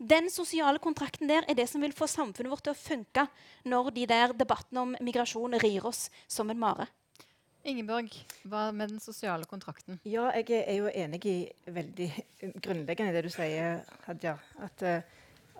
[0.00, 3.26] Den sosiale kontrakten der er det som vil få samfunnet vårt til å funke
[3.68, 6.88] når de der debattene om migrasjon rir oss som en mare.
[7.68, 8.14] Ingeborg,
[8.48, 9.98] hva med den sosiale kontrakten?
[10.08, 11.36] Ja, jeg er jo enig i
[11.68, 12.06] veldig
[12.64, 14.38] grunnleggende det du sier, Hadia.
[14.64, 15.02] At, eh,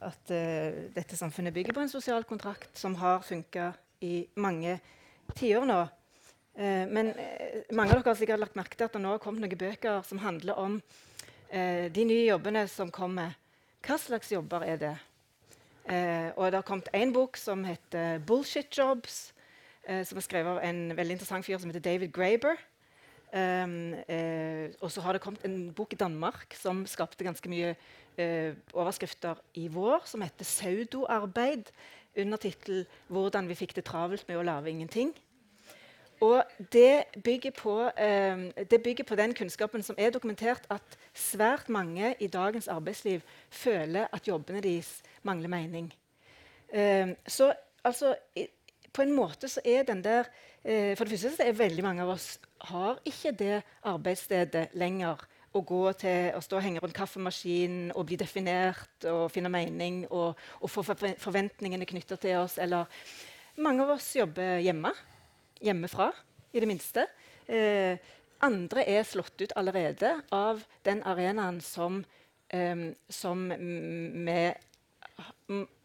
[0.01, 3.73] at uh, dette samfunnet bygger på en sosial kontrakt som har funka
[4.05, 4.79] i mange
[5.37, 5.81] tiår nå.
[6.57, 9.23] Uh, men uh, mange av dere har sikkert lagt merke til at det nå har
[9.23, 10.81] kommet noen bøker som handler om
[11.51, 13.33] de nye jobbene som kommer.
[13.83, 14.93] Hva slags jobber er det?
[16.39, 19.33] og det har kommet én bok som heter 'Bullshit Jobs'
[19.83, 22.55] som er skrevet av en veldig interessant fyr som heter David Graber.
[23.31, 27.77] Um, eh, og så har det kommet en bok i Danmark som skapte ganske mye
[28.21, 31.73] eh, overskrifter i vår, som heter 'Saudoarbeid',
[32.17, 35.15] under tittel 'Hvordan vi fikk det travelt med å lage ingenting'.
[36.21, 41.69] Og det bygger, på, eh, det bygger på den kunnskapen som er dokumentert at svært
[41.69, 45.93] mange i dagens arbeidsliv føler at jobbene deres mangler mening.
[46.73, 47.53] Eh, så
[47.85, 48.15] altså,
[48.93, 50.25] på en måte så er den der
[50.65, 55.25] eh, For det første så er veldig mange av oss har ikke det arbeidsstedet lenger
[55.51, 60.05] å gå til å stå og henge rundt kaffemaskinen og bli definert og finne mening
[60.09, 62.59] og, og få forventningene knytta til oss.
[62.63, 62.87] Eller
[63.59, 64.95] mange av oss jobber hjemme.
[65.61, 66.09] Hjemmefra,
[66.55, 67.05] i det minste.
[67.51, 67.99] Eh,
[68.41, 72.01] andre er slått ut allerede av den arenaen som,
[72.49, 74.39] eh, som vi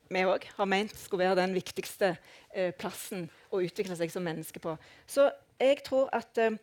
[0.09, 2.13] vi òg har ment skulle være den viktigste
[2.53, 4.75] eh, plassen å utvikle seg som menneske på.
[5.09, 5.27] Så
[5.61, 6.57] jeg tror at eh,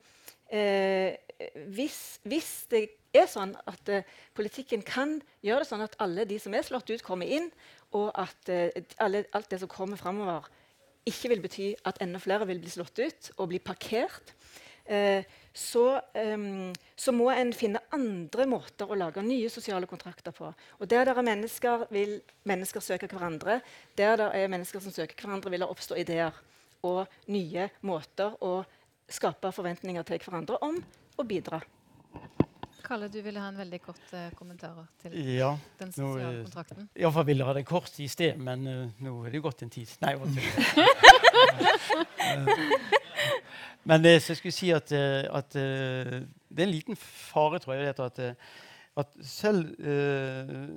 [0.52, 2.86] hvis, hvis, det
[3.16, 6.90] er sånn at eh, politikken kan gjøre det sånn at alle de som er slått
[6.92, 7.50] ut, kommer inn,
[7.96, 10.48] og at eh, alle, alt det som kommer framover,
[11.08, 14.34] ikke vil bety at enda flere vil bli slått ut og bli parkert,
[14.86, 20.48] eh, så, um, så, må en finne andre måter å lage nye sosiale kontrakter på.
[20.78, 22.14] Og Der det er mennesker, vil
[22.48, 23.60] mennesker søke hverandre.
[23.98, 26.38] Der det er mennesker som søker hverandre, vil det oppstå ideer
[26.82, 28.62] og nye måter å
[29.08, 30.78] skape forventninger til hverandre om
[31.18, 31.60] å bidra.
[32.82, 35.52] Kalle, du ville ha en veldig kort uh, kommentar til Ja.
[35.78, 36.88] den nå, sosiale nå, kontrakten.
[36.98, 39.70] Iallfall ville ha det kort i sted, men uh, nå er det jo gått en
[39.70, 39.88] tid.
[40.02, 40.42] Nei, jeg tuller.
[43.84, 47.58] men eh, så jeg skulle si at, eh, at eh, det er en liten fare,
[47.62, 48.34] tror jeg, at, eh,
[48.96, 50.68] at selv uh,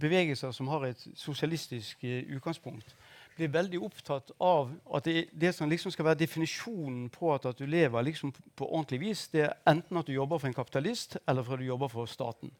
[0.00, 2.96] bevegelser som har et sosialistisk eh, utgangspunkt,
[3.36, 7.58] blir veldig opptatt av at det, det som liksom skal være definisjonen på at, at
[7.58, 11.18] du lever liksom på ordentlig vis, det er enten at du jobber for en kapitalist,
[11.28, 12.52] eller for at du jobber for staten.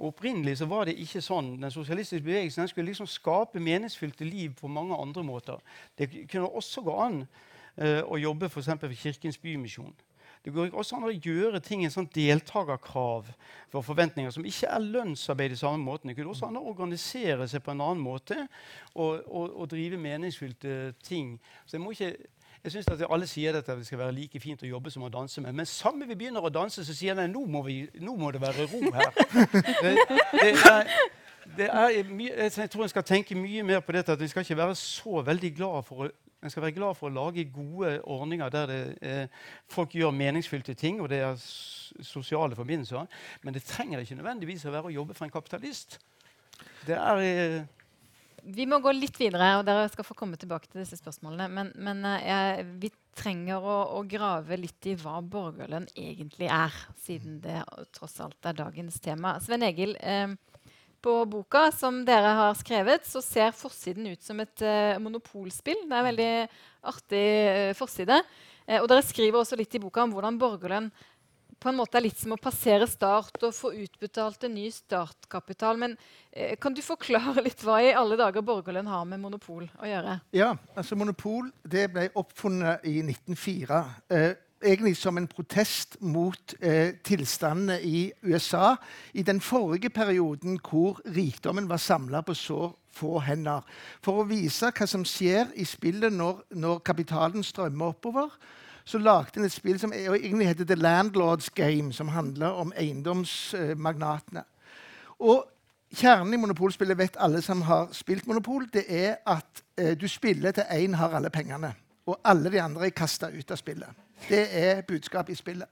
[0.00, 1.54] Og Opprinnelig så var det ikke sånn.
[1.60, 5.60] Den sosialistiske bevegelsen den skulle liksom skape meningsfylte liv på mange andre måter.
[5.98, 9.92] Det kunne også gå an uh, å jobbe for, for Kirkens Bymisjon.
[10.44, 13.28] Det går også an å gjøre ting en sånn deltakerkrav
[13.68, 16.08] for forventninger som ikke er lønnsarbeid i samme måten.
[16.08, 18.38] Det kunne også an å organisere seg på en annen måte
[18.94, 21.34] og, og, og drive meningsfylte ting.
[21.66, 22.14] Så jeg må ikke
[22.60, 25.04] jeg synes at Alle sier dette, at det skal være like fint å jobbe som
[25.06, 25.54] å danse med.
[25.56, 28.42] Men samme vi begynner å danse, så sier de nå, må vi, nå må det
[28.42, 29.12] være ro her.
[29.80, 29.94] Det,
[30.36, 30.90] det er,
[31.56, 34.12] det er mye, jeg tror en skal tenke mye mer på dette.
[34.12, 36.10] at Vi skal ikke være så veldig glad for å
[36.42, 39.26] en skal være glad for å lage gode ordninger der det, eh,
[39.68, 43.06] folk gjør meningsfylte ting, og det er sosiale forbindelser.
[43.42, 45.98] Men det trenger ikke nødvendigvis å være å jobbe for en kapitalist.
[46.86, 47.60] Det er eh,
[48.40, 51.48] Vi må gå litt videre, og dere skal få komme tilbake til disse spørsmålene.
[51.52, 57.40] Men, men eh, vi trenger å, å, grave litt i hva borgerlønn egentlig er, siden
[57.44, 57.60] det
[57.96, 59.36] tross alt er dagens tema.
[59.44, 60.32] Sven Egil, eh,
[61.02, 65.86] på boka som dere har skrevet, så ser forsiden ut som et uh, monopolspill.
[65.86, 66.32] Det er en veldig
[66.92, 68.20] artig uh, forside.
[68.66, 70.90] Uh, og dere skriver også litt i boka om hvordan borgerlønn
[71.60, 75.76] på en måte er litt som å passere start og få utbetalt en ny startkapital.
[75.76, 75.96] Men
[76.56, 80.14] kan du forklare litt hva i alle dager borgerlønn har med monopol å gjøre?
[80.32, 83.82] Ja, altså Monopol det ble oppfunnet i 1904
[84.62, 88.74] egentlig som en protest mot eh, tilstandene i USA
[89.12, 93.64] i den forrige perioden hvor rikdommen var samla på så få hender.
[94.04, 98.28] For å vise hva som skjer i spillet når, når kapitalen strømmer oppover,
[98.84, 104.44] så lagde en et spill som egentlig heter The Landlords Game, som handler om eiendomsmagnatene.
[105.20, 105.46] Og
[105.90, 110.54] Kjernen i monopolspillet vet alle som har spilt monopol, det er at eh, du spiller
[110.54, 111.72] til én har alle pengene,
[112.06, 113.90] og alle de andre er kasta ut av spillet.
[114.28, 115.68] Det er budskapet i spillet.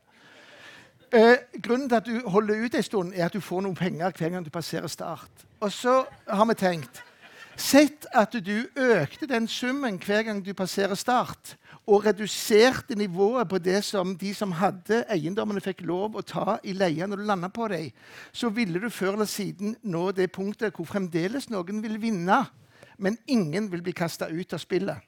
[1.12, 4.12] Eh, grunnen til at du holder ut en stund, er at du får noen penger
[4.12, 5.46] hver gang du passerer start.
[5.60, 7.04] Og så har vi tenkt
[7.58, 11.56] Sett at du økte den summen hver gang du passerer start,
[11.90, 16.76] og reduserte nivået på det som de som hadde eiendommene, fikk lov å ta i
[16.76, 17.90] leie når du landa på dem,
[18.30, 22.44] så ville du før eller siden nå det punktet hvor fremdeles noen vil vinne,
[22.98, 25.07] men ingen vil bli kasta ut av spillet.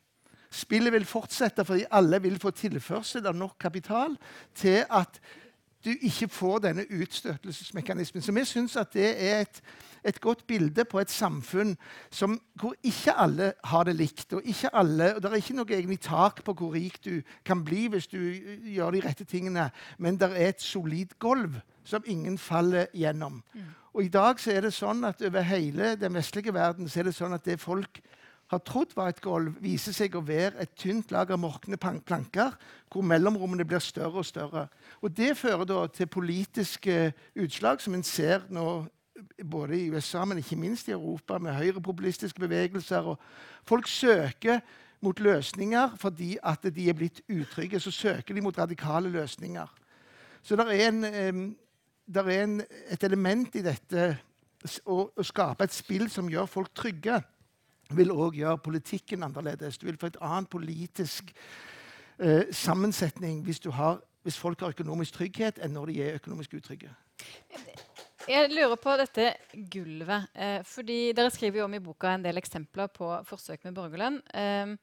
[0.50, 4.16] Spillet vil fortsette fordi alle vil få tilførsel av nok kapital
[4.58, 5.20] til at
[5.84, 8.22] du ikke får denne utstøtelsesmekanismen.
[8.22, 9.60] Så vi syns at det er et,
[10.04, 11.76] et, godt bilde på et samfunn
[12.10, 14.32] som, hvor ikke alle har det likt.
[14.32, 17.64] og ikke alle, og Det er ikke noe egentlig tak på hvor rik du kan
[17.64, 18.18] bli hvis du
[18.74, 23.42] gjør de rette tingene, men det er et solid gulv som ingen faller gjennom.
[23.54, 23.60] Mm.
[23.94, 27.08] Og I dag så er det sånn at over hele den vestlige verden så er
[27.08, 28.02] det sånn at det folk
[28.50, 32.56] har trodd var et gulv, viser seg å være et tynt lag av morkne planker,
[32.90, 34.66] hvor mellomrommene blir større og større.
[35.02, 38.86] Og Det fører til politiske utslag, som en ser nå
[39.46, 43.14] både i USA, men ikke minst i Europa, med høyrepopulistiske bevegelser.
[43.64, 44.60] Folk søker
[45.00, 47.80] mot løsninger fordi at de er blitt utrygge.
[47.80, 49.66] Så søker de mot radikale løsninger.
[50.42, 51.56] Så det er, en,
[52.06, 54.16] der er en, et element i dette
[54.84, 57.20] å, å skape et spill som gjør folk trygge
[57.96, 59.78] vil òg gjøre politikken annerledes.
[59.78, 61.32] Du vil få et annet politisk
[62.18, 66.92] eh, sammensetning hvis, har, hvis, folk har økonomisk trygghet, enn når de er økonomisk utrygge.
[68.28, 69.32] Jeg lurer på dette
[69.72, 70.30] gulvet.
[70.34, 74.20] Eh, fordi Dere skriver jo om i boka en del eksempler på forsøk med borgerlønn.
[74.34, 74.76] Eh,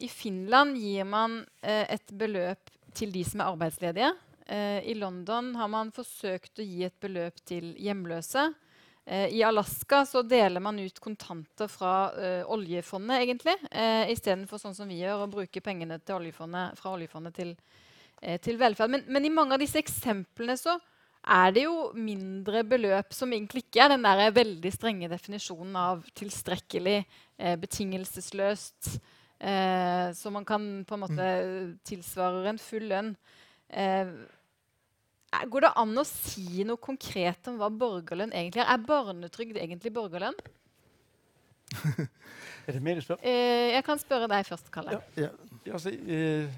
[0.00, 4.14] I Finland gir man eh, et beløp til de som er arbeidsledige.
[4.50, 8.48] Eh, I London har man forsøkt å gi et beløp til hjemløse.
[9.10, 13.56] Eh, I Alaska så deler man ut kontanter fra uh, oljefondet, egentlig.
[13.72, 17.50] Uh, Istedenfor sånn som vi gjør, å bruke pengene oljefondet, fra oljefondet til,
[18.22, 18.92] uh, til velferd.
[18.94, 20.76] Men, men, i mange av disse eksemplene så
[21.26, 26.06] er det jo mindre beløp som egentlig ikke er den der veldig strenge definisjonen av
[26.22, 27.00] tilstrekkelig,
[27.42, 28.94] uh, betingelsesløst,
[29.40, 31.68] så man kan på en måte mm.
[31.88, 33.14] tilsvarer en full lønn.
[35.30, 38.72] Går det an å si noe konkret om hva borgerlønn egentlig er?
[38.72, 40.38] Er barnetrygd egentlig borgerlønn?
[42.66, 43.20] er det mer du spør?
[43.22, 44.98] Eh, jeg kan spørre deg først, Kalle.
[44.98, 45.30] Ja, ja.
[45.70, 46.50] Altså, eh,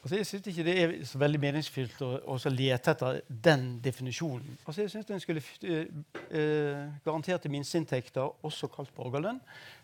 [0.00, 4.54] Altså, jeg syns ikke det er så veldig meningsfylt å, å lete etter den definisjonen.
[4.64, 5.90] Altså, jeg syns en skulle eh,
[6.32, 9.42] eh, garanterte minsteinntekter, også kalt borgerlønn.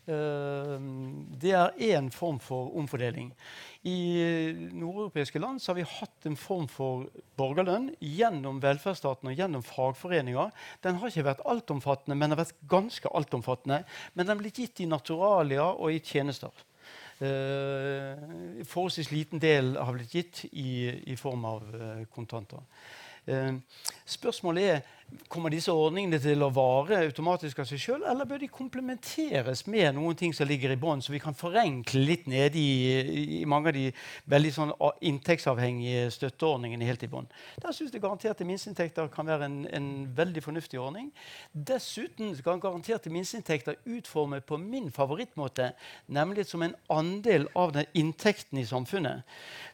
[0.08, 0.86] Eh,
[1.36, 3.28] det er én form for omfordeling.
[3.84, 3.98] I
[4.72, 10.54] nordeuropeiske land har vi hatt en form for borgerlønn gjennom velferdsstaten og gjennom fagforeninger.
[10.86, 13.82] Den har ikke vært altomfattende, men har vært ganske altomfattende.
[14.16, 16.56] Men den ble gitt i naturalia og i tjenester.
[17.16, 22.60] Uh, forholdsvis liten del har blitt gitt i, i form av uh, kontanter.
[23.24, 23.56] Uh,
[24.04, 24.82] spørsmålet er
[25.30, 29.94] Kommer disse ordningene til å vare automatisk av seg sjøl, eller bør de komplementeres med
[29.94, 33.70] noen ting som ligger i bånn, så vi kan forenkle litt nede i, i, mange
[33.70, 33.84] av de
[34.30, 34.72] veldig sånn
[35.06, 37.28] inntektsavhengige støtteordningene helt i bånn?
[37.62, 41.12] Der syns jeg garanterte minsteinntekter kan være en, en, veldig fornuftig ordning.
[41.52, 45.72] Dessuten kan garanterte minsteinntekter utforme på min favorittmåte,
[46.10, 49.22] nemlig som en andel av den inntekten i samfunnet.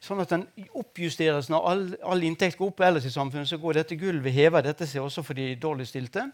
[0.05, 3.81] Sånn at den oppjusteres når all, all inntekt går opp ellers i samfunnet, så går
[3.81, 6.31] dette gulvet hever dette seg også for de dårligstilte.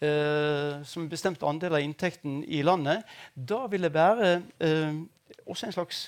[0.00, 3.04] eh, som en bestemt andel av inntekten i landet.
[3.34, 5.02] Da vil det være uh,
[5.46, 5.98] også en slags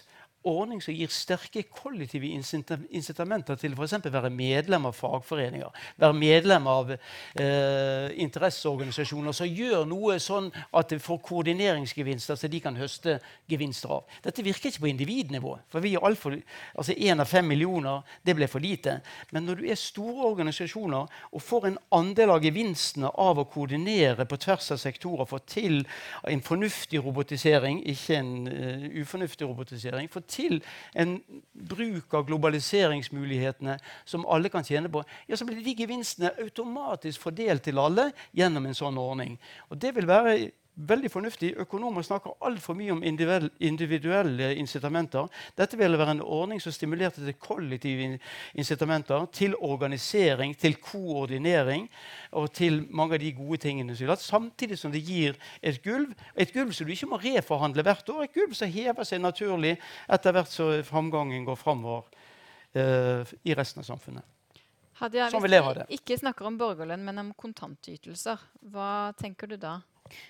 [0.49, 3.95] ordning som gir sterke kollektive incitamenter til f.eks.
[3.99, 10.93] å være medlem av fagforeninger, være medlem av eh, interesseorganisasjoner som gjør noe sånn at
[10.93, 13.19] det får koordineringsgevinster som de kan høste
[13.51, 14.19] gevinster av.
[14.25, 15.59] Dette virker ikke på individnivå.
[15.69, 16.37] for vi er alt for,
[16.75, 19.01] altså Én av fem millioner det ble for lite.
[19.31, 24.27] Men når du er store organisasjoner og får en andel av gevinstene av å koordinere
[24.29, 25.83] på tvers av sektorer, få til
[26.29, 30.59] en fornuftig robotisering, ikke en uh, ufornuftig robotisering, få til
[30.99, 31.19] en
[31.53, 33.77] bruk av globaliseringsmulighetene
[34.09, 38.67] som alle kan tjene på, ja, så blir de gevinstene automatisk fordelt til alle gjennom
[38.67, 39.39] en sånn ordning.
[39.71, 40.37] Og det vil være
[40.75, 41.53] veldig fornuftig.
[41.61, 45.29] Økonomer snakker altfor mye om individuelle incitamenter.
[45.59, 48.19] Dette ville være en ordning som stimulerte til kollektive
[48.55, 51.89] incitamenter, til organisering, til koordinering
[52.33, 53.97] og til mange av de gode tingene.
[54.17, 58.25] Samtidig som det gir et gulv, et gulv som du ikke må reforhandle hvert år,
[58.25, 59.77] et gulv som hever seg naturlig
[60.09, 62.09] etter hvert som framgangen går framover
[62.77, 64.25] uh, i resten av samfunnet.
[65.03, 68.39] Hadia, sånn hvis vi ikke snakker om borgerlønn, men om kontantytelser,
[68.71, 69.81] hva tenker du da?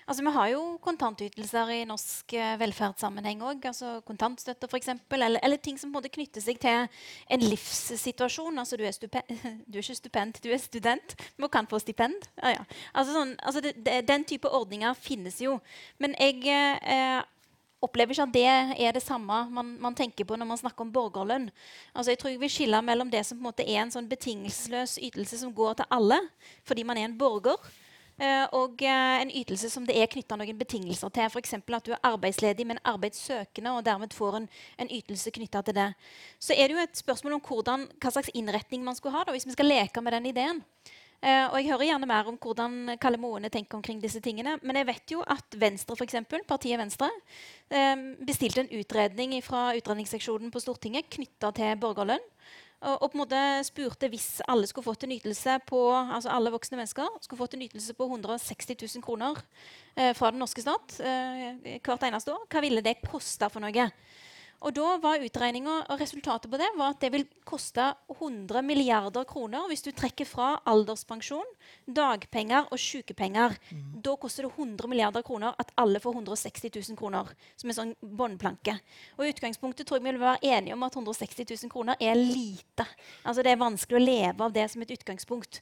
[0.07, 3.65] Altså, vi har jo kontantytelser i norsk eh, velferdssammenheng òg.
[3.69, 4.93] Altså kontantstøtte f.eks.
[5.11, 6.87] Eller, eller ting som måte knytter seg til
[7.33, 8.59] en livssituasjon.
[8.59, 8.95] Altså, du er,
[9.69, 12.29] du er ikke stupend, du er student, men kan få stipend.
[12.41, 12.65] Ja, ja.
[12.93, 15.59] Altså, sånn, altså det, det, den type ordninger finnes jo.
[16.01, 17.21] Men jeg eh,
[17.83, 20.93] opplever ikke at det er det samme man, man, tenker på når man snakker om
[20.93, 21.49] borgerlønn.
[21.93, 24.09] Altså, jeg tror jeg vil skille mellom det som på en måte er en sånn
[24.11, 26.21] betingelsesløs ytelse som går til alle
[26.67, 27.59] fordi man er en borger,
[28.53, 31.29] og eh, en ytelse som det er knytta noen betingelser til.
[31.31, 31.55] F.eks.
[31.57, 35.89] at du er arbeidsledig, men arbeidssøkende, og dermed får en, en ytelse knytta til det.
[36.39, 39.33] Så er det jo et spørsmål om hvordan, hva slags innretning man skulle ha, da,
[39.33, 40.61] hvis vi skal leke med den ideen.
[41.23, 44.57] Uh, og Jeg hører gjerne mer om hvordan Kalle Moene tenker omkring disse tingene.
[44.61, 47.07] Men jeg vet jo at Venstre, for eksempel, partiet Venstre
[48.27, 52.27] bestilte en utredning fra utredningsseksjonen på Stortinget knytta til borgerlønn
[52.83, 56.51] og, og, på en måte spurte hvis alle skulle fått en ytelse på altså alle
[56.53, 59.39] voksne mennesker skulle fått en ytelse på 160 000 kroner
[59.95, 63.87] eh, fra den norske stat eh, hvert eneste år, hva ville det koste for noe?
[64.63, 69.25] Og da var utregninga og resultatet på det var at det vil koste 100 milliarder
[69.27, 71.49] kroner hvis du trekker fra alderspensjon,
[71.83, 73.57] dagpenger og sykepenger.
[73.73, 73.81] Mm.
[74.05, 77.33] Da koster det 100 milliarder kroner at alle får 160 000 kroner.
[77.59, 78.77] Som en sånn båndplanke.
[79.17, 82.15] Og i utgangspunktet tror jeg vi vil være enige om at 160 000 kroner er
[82.15, 82.87] lite.
[83.27, 85.59] Altså Det er vanskelig å leve av det som et utgangspunkt.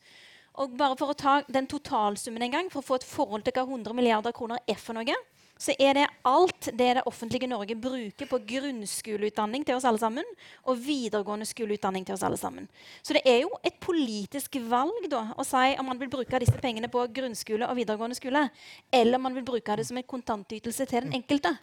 [0.61, 3.55] Og bare for å ta den totalsummen en gang, for å få et forhold til
[3.55, 5.15] hva 100 milliarder kroner er for noe,
[5.61, 10.25] så er det alt det det offentlige Norge bruker på grunnskoleutdanning til oss alle sammen,
[10.65, 12.65] og videregående skoleutdanning til oss alle sammen.
[13.05, 16.57] Så det er jo et politisk valg da, å si om man vil bruke disse
[16.63, 18.47] pengene på grunnskole og videregående skole,
[18.89, 21.53] eller om man vil bruke det som en kontantytelse til den enkelte.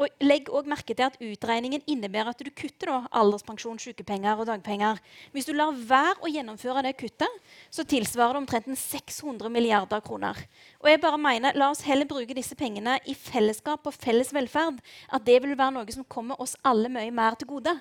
[0.00, 4.48] Og legg også merke til at Utregningen innebærer at du kutter da, alderspensjon, sykepenger og
[4.48, 5.00] dagpenger.
[5.34, 10.40] Hvis du lar være å gjennomføre det kuttet, så tilsvarer det omtrent 600 milliarder kroner.
[10.80, 14.80] Og jeg bare mener, La oss heller bruke disse pengene i fellesskap og felles velferd.
[15.12, 17.74] At det vil være noe som kommer oss alle mye mer til gode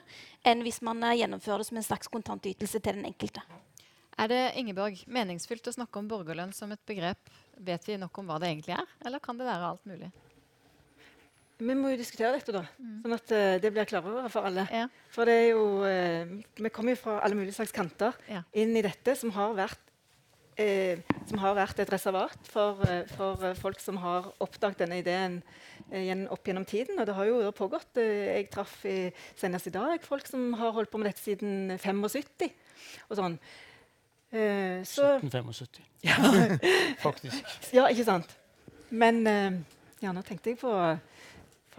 [0.44, 3.44] enn hvis man eh, gjennomfører det som en slags kontantytelse til den enkelte.
[4.20, 7.32] Er det Ingeborg, meningsfylt å snakke om borgerlønn som et begrep?
[7.62, 10.12] Vet vi nok om hva det egentlig er, eller kan det være alt mulig?
[11.62, 12.64] Vi må jo diskutere dette, da.
[12.82, 12.98] Mm.
[13.04, 14.66] Sånn at uh, det blir klarere for alle.
[14.74, 14.88] Ja.
[15.14, 18.42] For det er jo uh, Vi kommer jo fra alle mulige slags kanter ja.
[18.58, 19.92] inn i dette, som har vært
[20.58, 22.82] uh, som har vært et reservat for,
[23.14, 25.42] for folk som har oppdaget denne ideen
[26.32, 27.00] opp gjennom tiden.
[27.00, 28.00] Og det har jo pågått.
[28.00, 32.50] jeg traff i, senest i dag folk som har holdt på med dette siden 75.
[33.10, 33.38] og sånn.
[34.32, 36.16] Eh, så 1775, ja,
[37.06, 37.58] faktisk.
[37.76, 38.38] ja, ikke sant?
[38.90, 39.26] Men
[40.02, 40.72] ja, nå tenkte jeg på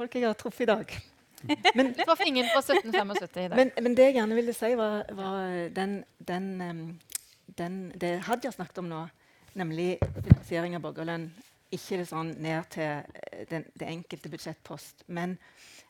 [0.02, 0.92] folk jeg har truffet i dag.
[1.76, 3.56] Men, Du traff ingen fra 1775 i dag.
[3.58, 6.98] men, men det jeg gjerne ville si, var, var den, den,
[7.58, 9.00] den, det Hadia snakket om nå,
[9.58, 11.26] nemlig finansiering av borgerlønn.
[11.72, 15.34] Ikke det sånn ned til eh, den, det enkelte budsjettpost, men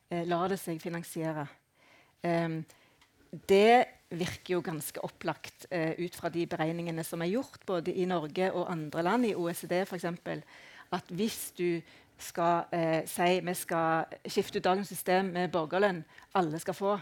[0.08, 1.44] eh, la det seg finansiere.
[2.22, 2.62] Um,
[3.50, 3.84] det
[4.14, 8.52] virker jo ganske opplagt eh, ut fra de beregningene som er gjort både i Norge
[8.52, 10.06] og andre land, i OECD f.eks.,
[10.92, 11.80] at hvis du
[12.18, 16.04] skal eh, si vi skal skifte ut dagens system med borgerlønn,
[16.34, 16.98] alle skal få,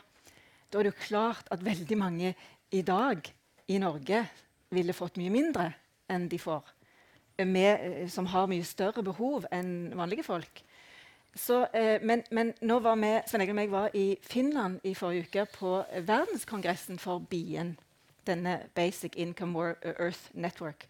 [0.70, 2.34] da er det jo klart at veldig mange
[2.70, 3.32] i dag
[3.68, 4.24] i Norge
[4.70, 5.72] ville fått mye mindre
[6.10, 6.62] enn de får.
[7.38, 10.62] eh, Med, eh, som har mye større behov enn vanlige folk.
[11.34, 14.94] Så, eh, men, men nå var vi, Svein Egil og meg var i Finland i
[14.94, 17.76] forrige uke på eh, verdenskongressen for BIEN.
[18.26, 20.86] Denne Basic Income Earth Network.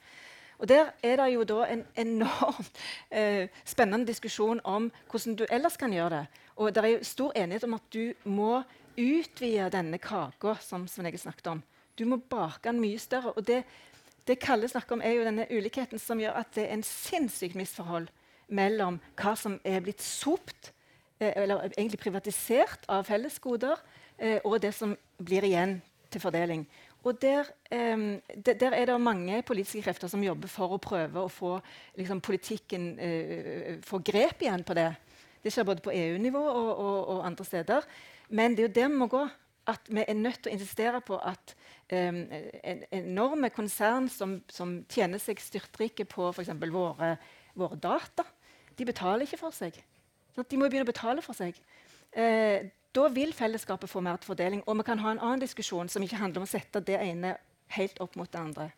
[0.61, 2.81] Og Der er det jo da en enormt
[3.11, 6.27] eh, spennende diskusjon om hvordan du ellers kan gjøre det.
[6.57, 8.63] Og det er jo stor enighet om at du må
[8.99, 11.63] utvide denne kaka som Egil snakket om.
[11.97, 13.33] Du må bake den mye større.
[13.33, 13.63] Og det,
[14.27, 17.57] det Kalle snakker om, er jo denne ulikheten som gjør at det er en sinnssykt
[17.57, 18.11] misforhold
[18.49, 20.73] mellom hva som er blitt sopt,
[21.21, 23.81] eh, eller egentlig privatisert av fellesgoder,
[24.19, 25.79] eh, og det som blir igjen
[26.11, 26.67] til fordeling.
[27.05, 31.23] Og der, um, de- der er det mange politiske krefter som jobber for å prøve
[31.23, 31.55] å få
[31.97, 34.91] liksom, politikken uh, få grep igjen på det.
[35.41, 37.87] Det skjer både på EU-nivå og, og, og andre steder.
[38.29, 39.23] Men det er jo der vi må gå.
[39.71, 41.55] At vi er nødt til å insistere på at
[41.93, 42.21] um,
[42.65, 46.53] en, enorme konsern som, som tjener seg styrtrike på f.eks.
[46.73, 47.15] Våre,
[47.55, 48.25] våre data,
[48.77, 49.77] de betaler ikke for seg.
[50.35, 51.57] Sånn de må jo begynne å betale for seg.
[52.13, 52.67] Eh,
[52.97, 54.63] da vil fellesskapet få mer til fordeling.
[54.67, 57.37] Og vi kan ha en annen diskusjon som ikke handler om å sette det ene
[57.77, 58.71] helt opp mot det andre.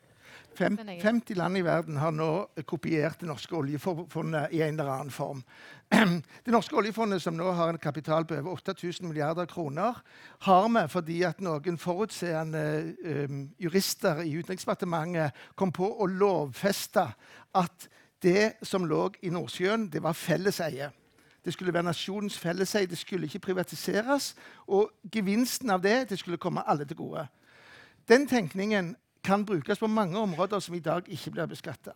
[0.54, 1.02] Fem, Den er grei.
[1.02, 2.28] 50 land i verden har nå
[2.68, 5.42] kopiert det norske oljefondet i en eller annen form.
[6.44, 9.98] Det norske oljefondet, som nå har en kapital på over 8000 milliarder kroner,
[10.44, 12.62] har vi fordi at noen forutseende
[13.04, 17.04] um, jurister i Utenriksdepartementet kom på å lovfeste
[17.60, 17.88] at
[18.22, 20.92] det som lå i Nordsjøen, det var felleseie.
[21.44, 24.34] Det skulle være nasjonens felleseie, det skulle ikke privatiseres.
[24.66, 27.26] Og gevinsten av det, det skulle komme alle til gode.
[28.08, 31.94] Den tenkningen kan brukes på mange områder som i dag ikke blir beskatta.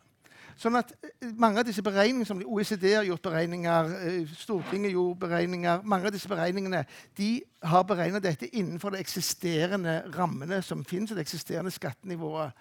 [0.56, 5.18] Sånn at eh, mange av disse beregningene som OECD har gjort beregninger, eh, Stortinget gjorde
[5.26, 6.84] beregninger Mange av disse beregningene
[7.18, 12.56] de har beregnet dette innenfor de eksisterende rammene som finnes, og det eksisterende skattenivået.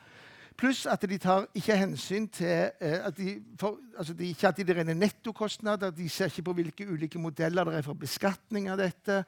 [0.55, 4.69] Pluss at de tar ikke hensyn til eh, at de, for, altså de ikke alltid
[4.69, 5.91] de rene nettokostnader.
[5.91, 9.23] De ser ikke på hvilke ulike modeller det er for beskatning av dette.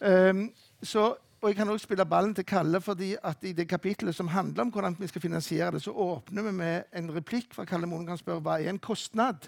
[0.00, 0.48] Um,
[0.82, 4.28] så, og jeg kan også spille ballen til Kalle, fordi at i det kapitlet som
[4.34, 7.86] handler om hvordan vi skal finansiere det, så åpner vi med en replikk fra Kalle
[7.86, 9.46] Moen kan spørre hva er en kostnad.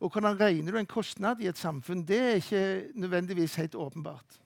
[0.00, 2.06] Og hvordan regner du en kostnad i et samfunn?
[2.08, 4.40] Det er ikke nødvendigvis helt åpenbart.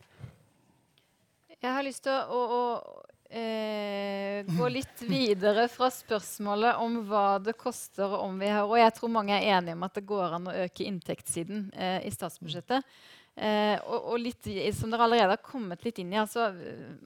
[1.63, 7.39] Jeg har lyst til å, å, å eh, gå litt videre fra spørsmålet om hva
[7.43, 10.07] det koster, og om vi har Og jeg tror mange er enige om at det
[10.09, 12.87] går an å øke inntektssiden eh, i statsbudsjettet.
[13.33, 16.51] Eh, og, og litt, som dere allerede har kommet litt inn i, altså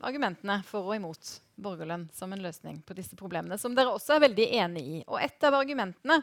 [0.02, 4.26] argumentene for og imot borgerlønn som en løsning på disse problemene, som dere også er
[4.26, 4.98] veldig enig i.
[5.06, 6.18] Og et av argumentene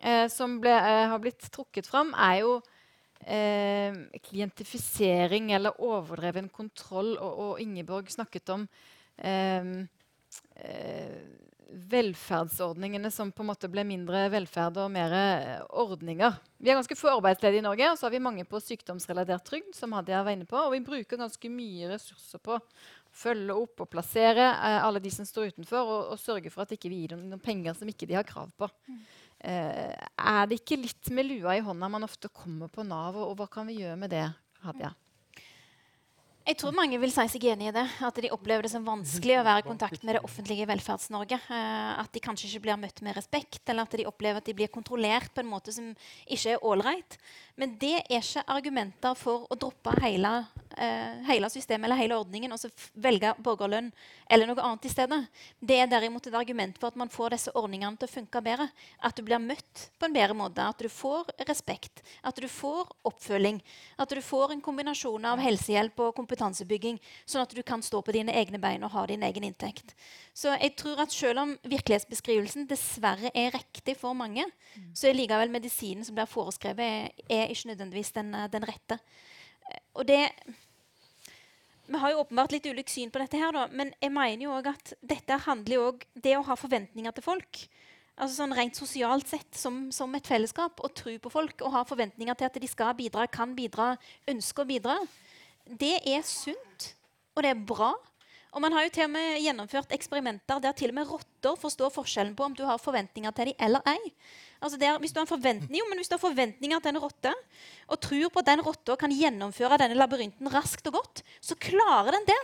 [0.00, 2.58] eh, som ble, eh, har blitt trukket fram, er jo
[3.20, 7.14] eh, klientifisering eller overdreven kontroll.
[7.16, 8.66] Og, og Ingeborg snakket om
[11.68, 16.38] velferdsordningene som på en måte ble mindre velferd og mer eh, ordninger.
[16.56, 19.74] Vi er ganske få arbeidsledige i Norge, og så har vi mange på sykdomsrelatert trygd.
[19.76, 22.64] som Hadia var inne på, Og vi bruker ganske mye ressurser på å
[23.12, 26.72] følge opp og plassere eh, alle de som står utenfor, og, og sørge for at
[26.72, 28.70] ikke vi gir dem noen penger som ikke de har krav på.
[29.38, 33.28] Eh, er det ikke litt med lua i hånda man ofte kommer på Nav, og,
[33.32, 34.24] og hva kan vi gjøre med det,
[34.64, 34.94] Hadia?
[36.48, 37.82] Jeg tror mange vil si seg enig i det.
[38.00, 41.36] At de opplever det som vanskelig å være i kontakt med det offentlige Velferds-Norge.
[41.36, 44.54] Eh, at de kanskje ikke blir møtt med respekt, eller at de opplever at de
[44.56, 45.90] blir kontrollert på en måte som
[46.24, 47.18] ikke er ålreit.
[47.60, 50.32] Men det er ikke argumenter for å droppe hele
[50.80, 53.90] eh, hele systemet eller hele ordningen og så velge borgerlønn
[54.30, 55.20] eller noe annet i stedet.
[55.60, 58.68] Det er derimot et argument for at man får disse ordningene til å funke bedre.
[59.04, 60.64] At du blir møtt på en bedre måte.
[60.64, 62.02] At du får respekt.
[62.22, 63.60] At du får oppfølging.
[63.98, 68.14] At du får en kombinasjon av helsehjelp og kompetansebygging, sånn at du kan stå på
[68.14, 69.94] dine egne bein og ha din egen inntekt.
[70.38, 74.44] Så jeg tror at selv om virkelighetsbeskrivelsen dessverre er riktig for mange,
[74.94, 79.00] så er likevel medisinen som blir foreskrevet, er, er ikke nødvendigvis den, eh, den rette.
[79.68, 80.30] Eh, Og det
[81.88, 84.56] Vi har jo åpenbart litt ulikt syn på dette, her, da, men jeg mener jo
[84.58, 87.62] også at dette handler jo også det å ha forventninger til folk.
[88.18, 91.84] Altså sånn Rent sosialt sett, som, som et fellesskap, å tro på folk og ha
[91.88, 93.94] forventninger til at de skal bidra, kan bidra,
[94.28, 94.98] ønsker å bidra,
[95.80, 96.90] det er sunt,
[97.36, 97.94] og det er bra.
[98.52, 101.92] Og man har jo til og med gjennomført eksperimenter der til og med rotter forstår
[101.94, 104.12] forskjellen på om du har forventninger til dem eller ei.
[104.58, 107.32] Altså der, hvis, du jo, hvis du har forventninger til en rotte,
[107.86, 112.10] og tror på at den rotta kan gjennomføre denne labyrinten raskt og godt, så klarer
[112.16, 112.40] den det.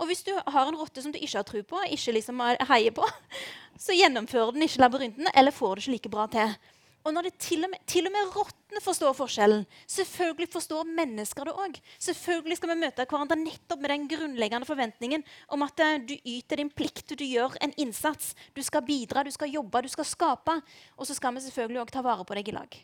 [0.00, 2.40] Og hvis du har en rotte som du ikke har tro på, ikke liksom
[2.70, 3.04] heier på,
[3.84, 6.56] så gjennomfører den ikke labyrinten, eller får det ikke like bra til.
[7.06, 11.48] Og når det til og med, til og med rottene forstår forskjellen, selvfølgelig forstår mennesker
[11.48, 11.78] det òg.
[12.08, 15.24] Selvfølgelig skal vi møte hverandre nettopp med den grunnleggende forventningen
[15.54, 18.34] om at eh, du yter din plikt, du gjør en innsats.
[18.56, 20.60] Du skal bidra, du skal jobbe, du skal skape.
[20.98, 22.80] Og så skal vi selvfølgelig òg ta vare på deg i lag.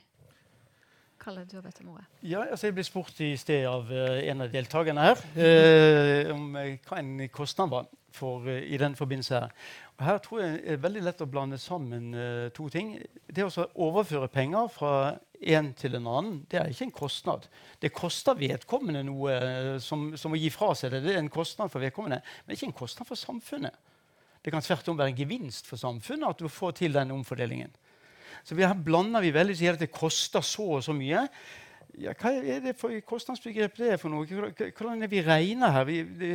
[1.25, 2.05] Kalle, du har bedt om ordet.
[2.21, 6.51] Ja, altså jeg ble spurt i sted av eh, en av deltakerne her eh, om
[6.61, 9.41] eh, hva en kostnad var for, i den forbindelse.
[9.41, 9.71] her.
[10.03, 12.97] Her tror jeg det er veldig lett å blande sammen uh, to ting.
[13.31, 14.93] Det å overføre penger fra
[15.45, 17.47] en til en annen, det er ikke en kostnad.
[17.79, 21.05] Det koster vedkommende noe uh, som, som å gi fra seg det.
[21.07, 23.79] Det er en kostnad for vedkommende, men ikke en kostnad for samfunnet.
[24.45, 27.71] Det kan tvert om være en gevinst for samfunnet at du får til den omfordelingen.
[28.45, 31.23] Så her blander vi veldig sier at det koster så og så mye.
[32.03, 34.27] Ja, hva er det for kostnadsbegrep det er for noe?
[34.27, 35.87] Hvordan er vi regner her?
[35.89, 36.33] Vi, det,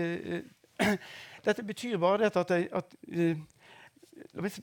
[1.47, 3.37] dette betyr bare det at, at eh,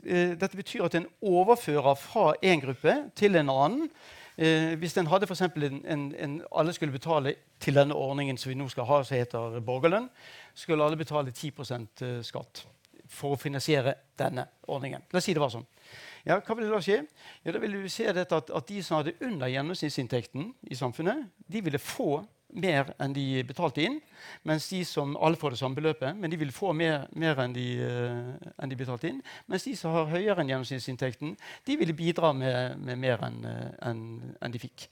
[0.05, 3.91] eh, Dette betyr at en overfører fra én gruppe til en annen.
[4.37, 8.51] Eh, hvis en hadde for en, en, en, alle skulle betale til denne ordningen som
[8.51, 10.11] vi nå skal ha, som heter borgerlønn,
[10.55, 11.53] skulle alle betale 10
[12.03, 12.67] eh, skatt
[13.09, 15.07] for å finansiere denne ordningen.
[15.13, 15.65] La oss si det var sånn.
[16.27, 16.99] Ja, hva ville da skje?
[17.45, 21.29] Ja, da ville vi se dette at, at de som hadde under gjennomsnittsinntekten i samfunnet,
[21.47, 22.19] de ville få
[22.55, 24.01] mer enn de betalte inn.
[24.47, 27.53] Mens de som alle får det samme beløpet, men de vil få mer, mer enn,
[27.57, 29.23] de, uh, enn de betalte inn.
[29.51, 31.37] Mens de som har høyere enn gjennomsnittsinntekten,
[31.67, 34.89] de ville bidra med, med mer enn eh, enn- enn de fikk.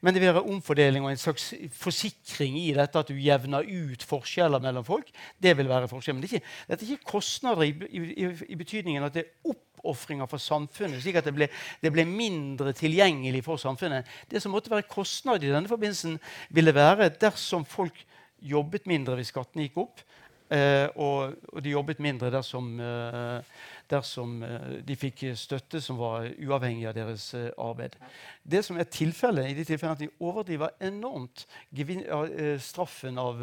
[0.00, 4.04] Men det vil være omfordeling og en slags forsikring i dette at du jevner ut
[4.06, 5.08] forskjeller mellom folk.
[5.42, 6.14] Det vil være forskjell.
[6.14, 9.54] Men det er ikke, dette er ikke kostnader i, i, i, betydningen at det er
[9.54, 11.48] oppofringer for samfunnet, slik at det ble,
[11.82, 14.06] det ble mindre tilgjengelig for samfunnet.
[14.30, 16.20] Det som måtte være kostnad i denne forbindelsen,
[16.54, 17.98] ville være dersom folk
[18.38, 20.04] jobbet mindre hvis skattene gikk opp.
[20.48, 26.28] Eh, og, og de jobbet mindre dersom, eh, dersom eh, de fikk støtte som var
[26.36, 27.96] uavhengig av deres eh, arbeid.
[28.42, 33.42] Det som er tilfellet i de tilfellene at de overdriver enormt eh, straffen av,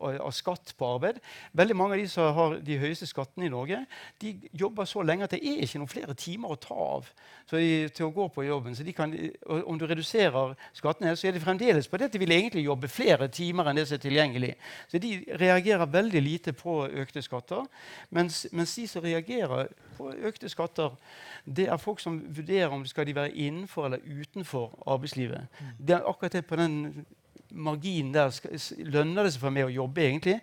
[0.00, 1.20] av skatt på arbeid.
[1.56, 3.82] Veldig mange av de som har de høyeste skattene i Norge,
[4.22, 7.10] de jobber så lenge at det er ikke noen flere timer å ta av
[7.50, 8.76] de, til å gå på jobben.
[8.76, 9.14] Så kan,
[9.66, 12.90] om du reduserer skattene, så er det fremdeles på det at de vil egentlig jobbe
[12.90, 14.52] flere timer enn det som er tilgjengelig.
[14.90, 17.66] Så de reagerer veldig lite på økte skatter.
[18.14, 19.59] Mens, mens de som reagerer
[19.96, 20.96] på økte skatter,
[21.44, 25.48] det er folk som vurderer om skal de være innenfor eller utenfor arbeidslivet.
[25.78, 27.06] Det er akkurat det på den
[27.50, 28.30] marginen der
[28.84, 30.38] lønner det seg for meg å jobbe, egentlig.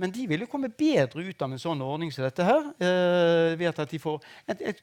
[0.00, 2.70] Men de vil jo komme bedre ut av en sånn ordning som dette her.
[2.80, 4.16] Eh, ved at de får
[4.48, 4.80] et, et,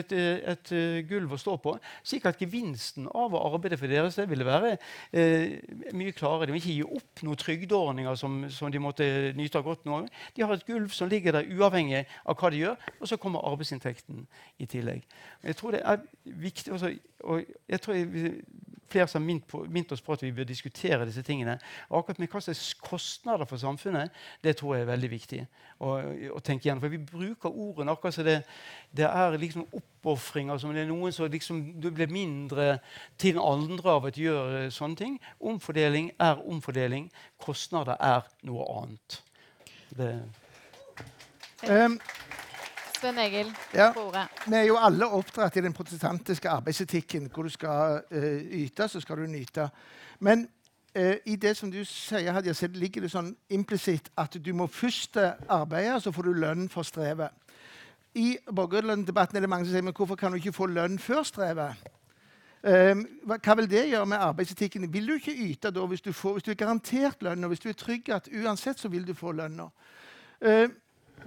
[0.00, 0.14] et,
[0.52, 0.72] et,
[1.08, 1.76] gulv å stå på.
[2.02, 5.60] Slik at gevinsten av å arbeide for deres del ville være eh,
[5.94, 6.50] mye klarere.
[6.50, 9.06] De vil ikke gi opp noen trygdeordninger som, som de måtte
[9.38, 10.02] nyte av godt nå.
[10.34, 13.46] De har et gulv som ligger der uavhengig av hva de gjør, og så kommer
[13.52, 14.26] arbeidsinntekten
[14.58, 15.06] i tillegg.
[15.46, 16.02] Jeg tror det er
[16.42, 16.92] viktig også,
[17.30, 18.36] og jeg tror jeg,
[18.92, 21.58] flere som har mint oss på at vi bør diskutere disse tingene.
[21.90, 25.40] Og akkurat med hva slags kostnader for samfunnet, det tror jeg er veldig viktig
[25.82, 25.94] å,
[26.36, 26.80] å tenke igjen.
[26.82, 28.38] For vi bruker ordene akkurat som det,
[28.90, 32.78] det er liksom oppofringer som det er noen som liksom, du blir mindre
[33.20, 35.18] til andre av at gjøre gjør sånne ting.
[35.40, 37.10] Omfordeling er omfordeling.
[37.40, 39.18] Kostnader er noe annet.
[39.92, 40.14] Det,
[41.62, 42.00] Um,
[43.00, 43.92] Sven Egil, Ja.
[44.46, 47.30] vi er jo alle oppdratt i den protestantiske arbeidsetikken.
[47.30, 49.68] Hvor du skal uh, yte, så skal du nyte.
[50.18, 50.48] Men
[51.24, 55.16] i det som du sier, Hadia, så ligger det sånn implisitt at du må først
[55.16, 57.32] eh, arbeide, så får du lønn for strevet.
[58.14, 61.24] I borgerlønndebatten er det mange som sier men hvorfor kan du ikke få lønn før
[61.24, 61.88] strevet?
[62.62, 64.84] Um, hva, hva vil det gjøre med arbeidsetikken?
[64.92, 67.64] Vil du ikke yte da hvis du, får, hvis du er garantert lønn, og hvis
[67.64, 69.70] du er trygg at uansett så vil du få lønna?
[70.44, 70.68] Uh,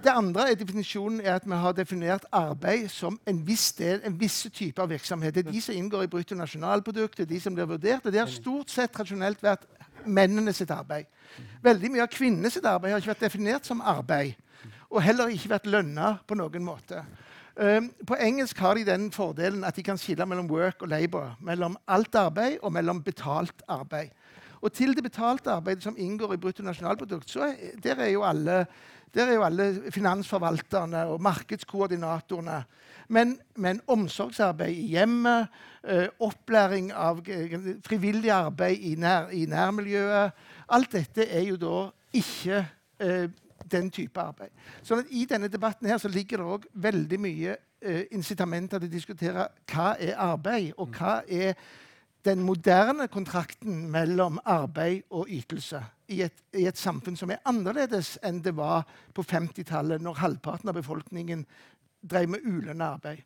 [0.04, 4.16] det andre er definisjonen er at vi har definert arbeid som en viss del, en
[4.20, 5.34] viss type av virksomhet.
[5.34, 8.04] Det er de som inngår i bruttonasjonalproduktet, de som blir vurdert.
[8.04, 9.66] Det har stort sett tradisjonelt vært
[10.06, 11.08] mennene sitt arbeid.
[11.64, 14.36] Veldig mye av kvinnene sitt arbeid har ikke vært definert som arbeid,
[14.90, 17.02] og heller ikke vært lønna på noen måte.
[17.56, 21.32] Um, på engelsk har de den fordelen at de kan skille mellom work og labor.
[21.40, 24.12] Mellom alt arbeid og mellom betalt arbeid.
[24.66, 28.64] Og til det betalte arbeidet som inngår i bruttonasjonalprodukt, så er, der er alle
[29.14, 32.64] der er jo alle finansforvalterne og markedskoordinatorene.
[33.08, 35.46] Men, men omsorgsarbeid i hjemmet,
[35.88, 37.22] eh, opplæring av
[37.86, 40.32] frivillig arbeid i, nær, i, nærmiljøet
[40.68, 41.76] Alt dette er jo da
[42.12, 42.66] ikke
[43.00, 43.30] eh,
[43.70, 44.50] den type arbeid.
[44.82, 48.96] Så I denne debatten her så ligger det òg veldig mye eh, incitamenter til å
[48.98, 51.54] diskutere hva er arbeid, og hva er
[52.26, 55.80] den moderne kontrakten mellom arbeid og ytelse
[56.12, 60.70] i et, i et, samfunn som er annerledes enn det var på 50-tallet, når halvparten
[60.70, 61.46] av befolkningen
[62.02, 63.22] drev med ulønna arbeid?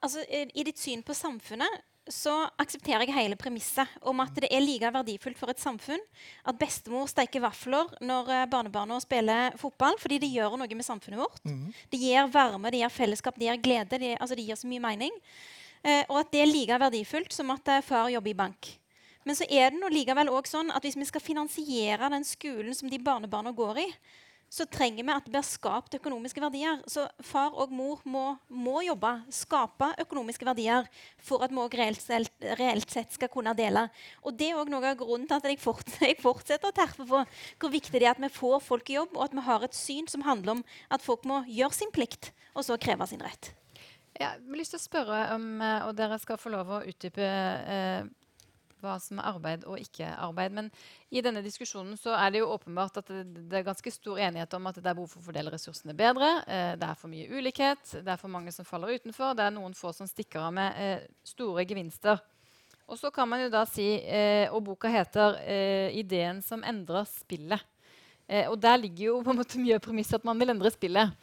[0.00, 1.80] Altså, I ditt syn på samfunnet
[2.10, 6.00] så aksepterer jeg hele premisset om at det er like verdifullt for et samfunn
[6.48, 11.20] at bestemor steker vafler når eh, barnebarna spiller fotball, fordi det gjør noe med samfunnet
[11.20, 11.40] vårt.
[11.46, 11.68] Mm.
[11.92, 14.00] Det gir varme, det gir fellesskap, det gir glede.
[14.00, 15.20] Det, altså det gir så mye mening.
[15.80, 18.72] Eh, og at det er like verdifullt som at eh, far jobber i bank.
[19.24, 22.88] Men så er det likevel også sånn at hvis vi skal finansiere den skolen som
[22.90, 23.88] de barnebarna går i,
[24.50, 26.80] så trenger vi at det blir skapt økonomiske verdier.
[26.90, 30.88] Så far og mor må, må jobbe, skape økonomiske verdier
[31.22, 32.02] for at vi òg reelt,
[32.58, 33.86] reelt, sett skal kunne dele.
[34.26, 37.06] Og Det er òg noe av grunnen til at jeg, fort, jeg fortsetter å terpe
[37.06, 39.64] på hvor viktig det er at vi får folk i jobb, og at vi har
[39.68, 43.22] et syn som handler om at folk må gjøre sin plikt, og så kreve sin
[43.22, 43.54] rett.
[44.20, 47.24] Jeg har lyst til å spørre om, eh, og dere skal få lov å utdype
[47.24, 48.02] eh,
[48.84, 50.52] hva som er arbeid og ikke arbeid.
[50.58, 50.68] Men
[51.08, 54.56] i denne diskusjonen så er det jo åpenbart at det, det er ganske stor enighet
[54.58, 56.28] om at det er behov for å fordele ressursene bedre.
[56.44, 59.56] Eh, det er for mye ulikhet, det er for mange som faller utenfor, det er
[59.56, 62.20] noen få som stikker av med eh, store gevinster.
[62.92, 67.08] Og så kan man jo da si, eh, og boka heter eh, 'Ideen som endrer
[67.08, 67.64] spillet'.
[68.46, 71.16] Og der ligger jo på en måte mye premiss at man vil endre spillet.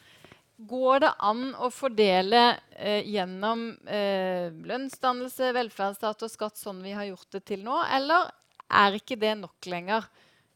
[0.57, 2.41] Går det an å fordele
[2.73, 8.31] eh, gjennom eh, lønnsdannelse, velferdsstat og skatt sånn vi har gjort det til nå, eller
[8.65, 10.07] er ikke det nok lenger?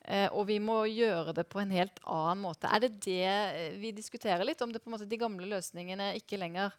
[0.02, 2.66] Eh, og vi må gjøre det på en helt annen måte.
[2.66, 4.62] Er det det eh, vi diskuterer litt?
[4.66, 6.74] Om det på en måte de gamle løsningene ikke lenger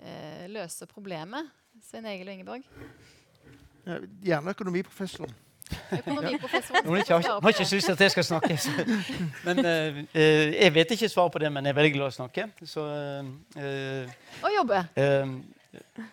[0.00, 1.52] eh, løser problemet?
[1.84, 2.64] Svein Egil og Ingeborg?
[4.24, 5.43] Gjerne økonomiprofessoren.
[5.72, 6.86] Økonomiprofessoren.
[6.86, 8.58] Noen har, har ikke lyst til at jeg skal snakke.
[9.46, 12.16] Men uh, jeg vet ikke svar på det, men jeg er veldig glad i å
[12.18, 12.46] snakke.
[12.68, 14.82] Så, uh, og jobbe.
[14.98, 16.04] Uh,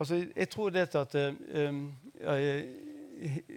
[0.00, 1.16] altså, jeg tror det at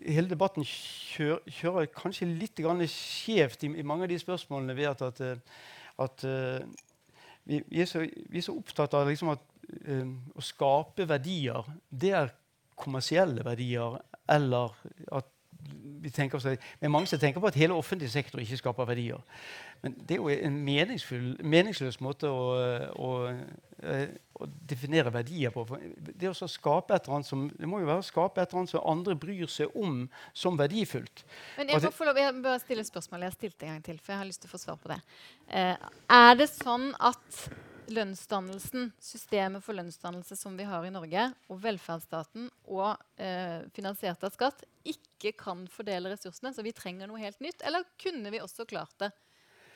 [0.05, 2.61] hele debatten kjører, kjører kanskje litt
[2.91, 5.21] skjevt i, i, mange av de spørsmålene ved at, at,
[6.05, 6.25] at
[7.45, 9.41] vi, vi, er så, vi, er så, opptatt av liksom at
[10.37, 11.65] å skape verdier.
[11.89, 12.29] Det er
[12.79, 13.99] kommersielle verdier,
[14.31, 14.75] eller
[15.11, 15.31] at
[16.05, 16.45] vi tenker oss,
[16.79, 19.21] men mange som tenker på at hele offentlig sektor ikke skaper verdier.
[19.81, 22.43] Men det er jo en meningsløs måte å,
[23.01, 23.09] å,
[23.81, 25.65] eh, å, definere verdier på.
[25.97, 28.63] Det, å skape et eller annet som, det må jo være å skape et eller
[28.63, 30.03] annet som andre bryr seg om
[30.33, 31.25] som verdifullt.
[31.59, 33.25] Men Jeg må få lov, jeg bør stille spørsmål.
[33.25, 34.81] Jeg har stilt det en gang til, for jeg har lyst til å få svar
[34.81, 34.99] på det.
[35.49, 35.87] Eh,
[36.21, 37.45] er det sånn at
[37.91, 44.33] lønnsdannelsen, systemet for lønnsdannelse som vi har i Norge, og velferdsstaten og eh, finansiert av
[44.33, 46.53] skatt, ikke kan fordele ressursene.
[46.53, 47.63] Så vi trenger noe helt nytt.
[47.65, 49.11] Eller kunne vi også klart det?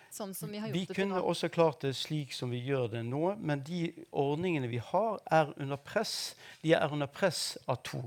[0.10, 2.88] Sånn som Vi har gjort vi det kunne også klart det slik som vi gjør
[2.96, 6.34] det nå, men de ordningene vi har, er under press.
[6.64, 8.02] De er under press av to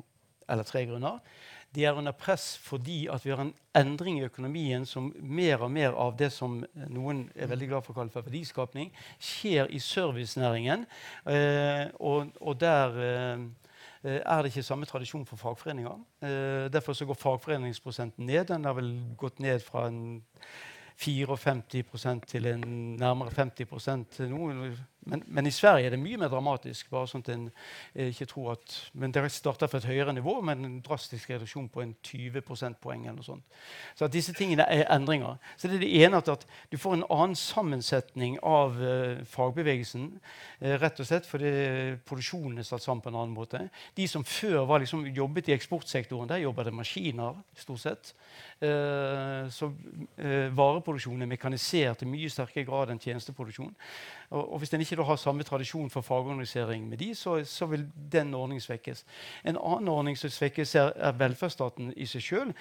[0.50, 1.22] eller tre grunner.
[1.72, 5.72] De er under press fordi at vi har en endring i økonomien som mer og
[5.72, 6.58] mer av det som
[6.92, 10.84] noen er veldig glad for å kalle for verdiskapning, skjer i servicenæringen.
[11.24, 13.46] Eh, og, og, der eh,
[14.20, 15.96] er det ikke samme tradisjon for fagforeninger.
[16.20, 18.46] Eh, derfor så går fagforeningsprosenten ned.
[18.52, 20.20] Den har vel gått ned fra en
[21.02, 22.64] 54% til en
[23.00, 24.50] nærmere 50% nå.
[25.04, 26.90] Men, men, i Sverige er det mye mer dramatisk.
[26.90, 27.48] bare sånn at en
[27.94, 31.82] ikke tror at, men Dere starter fra et høyere nivå, med en drastisk reduksjon på
[31.82, 33.06] en 20 prosentpoeng.
[33.06, 33.44] eller noe sånt.
[33.94, 35.40] Så at disse tingene er endringer.
[35.56, 40.08] Så det er det ene at, at du får en annen sammensetning av uh, fagbevegelsen.
[40.62, 41.52] Uh, rett og slett fordi
[42.06, 43.64] produksjonen er satt sammen på en annen måte.
[43.98, 47.42] De som før var liksom, jobbet i eksportsektoren, der jobber det maskiner.
[47.58, 48.14] stort sett.
[48.62, 49.72] Uh, så
[50.54, 53.74] vareproduksjonen er mekanisert i mye sterkere grad enn tjenesteproduksjon.
[54.30, 57.38] Og, og hvis den ikke ikke du har samme tradisjon for fagorganisering med de, så,
[57.44, 59.04] så vil den ordningen svekkes.
[59.44, 62.52] En annen ordning som svekkes, er, er velferdsstaten i seg sjøl.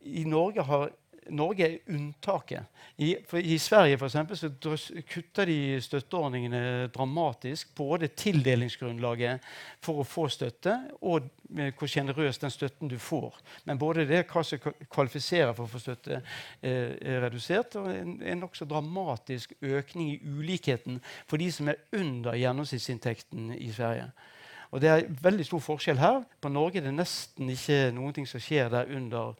[0.00, 0.94] I Norge har
[1.30, 2.66] Norge er unntaket.
[2.96, 7.74] I, I, Sverige for eksempel, så drøs, kutter de støtteordningene dramatisk.
[7.76, 9.44] Både tildelingsgrunnlaget
[9.82, 11.30] for å få støtte og
[11.78, 13.38] hvor sjenerøs den støtten du får.
[13.64, 14.60] Men både det hva som
[14.92, 16.20] kvalifiserer for å få støtte,
[16.62, 21.82] eh, er redusert, og en, en nokså dramatisk økning i ulikheten for de som er
[21.92, 24.10] under gjennomsnittsinntekten i Sverige.
[24.74, 26.24] Og Det er veldig stor forskjell her.
[26.42, 29.36] På Norge er det nesten ikke noe som skjer der under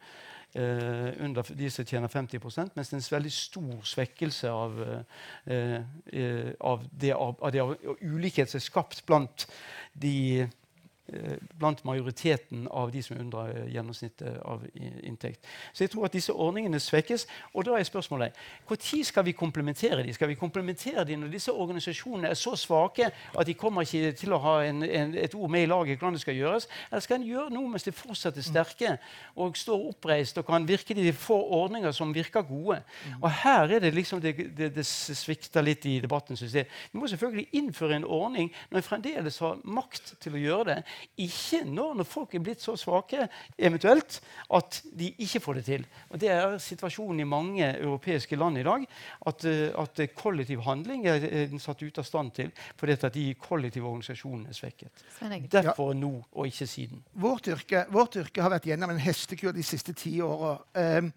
[0.55, 2.39] eh, under de som tjener 50
[2.75, 4.81] mens det er en veldig stor svekkelse av,
[5.45, 5.81] eh,
[6.13, 7.61] eh av, det, av, av det
[8.01, 9.47] ulikhet som er skapt blant
[9.93, 10.47] de
[11.59, 14.63] blant majoriteten av de som er under eh, gjennomsnittet av
[15.05, 15.45] inntekt.
[15.73, 17.27] Så jeg tror at disse ordningene svekkes.
[17.53, 18.33] Og da er spørsmålet
[18.65, 20.13] når skal vi komplementere dem?
[20.13, 24.33] Skal vi komplementere dem når disse organisasjonene er så svake at de kommer ikke til
[24.33, 26.67] å ha en, en, et ord med i laget hvordan det skal gjøres?
[26.89, 28.97] Eller skal en gjøre noe mens de fortsatt er sterke
[29.35, 32.81] og står oppreist og kan virke de få ordninger som virker gode?
[33.21, 36.35] Og her er det liksom det, det, det svikter litt i debatten.
[36.35, 36.67] Synes jeg.
[36.91, 40.81] Vi må selvfølgelig innføre en ordning når en fremdeles har makt til å gjøre det
[41.21, 43.27] ikke når, når folk er blitt så svake
[43.57, 44.19] eventuelt
[44.55, 45.85] at de ikke får det til.
[46.09, 48.85] Og Det er situasjonen i mange europeiske land i dag.
[49.27, 53.25] At, eh, at kollektiv handling er, er satt ut av stand til fordi at de
[53.39, 55.05] kollektive organisasjonene er svekket.
[55.51, 57.03] Derfor nå og ikke siden.
[57.13, 60.57] Vårt yrke, vårt yrke har vært gjennom en hestekur de siste ti åra.
[60.75, 61.11] Eh,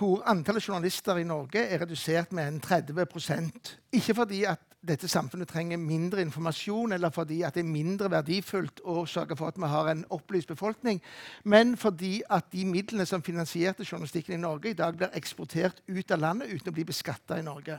[0.00, 5.48] hvor antallet journalister i Norge er redusert med en 30% Ikke fordi at dette samfunnet
[5.48, 9.68] trenger mindre informasjon, eller fordi at det er mindre verdifullt å sørge for at vi
[9.68, 11.02] har en opplyst befolkning,
[11.44, 16.16] men fordi at de midlene som finansierte journalistikken i Norge, i dag blir eksportert ut
[16.16, 17.76] av landet uten å bli beskatta i Norge.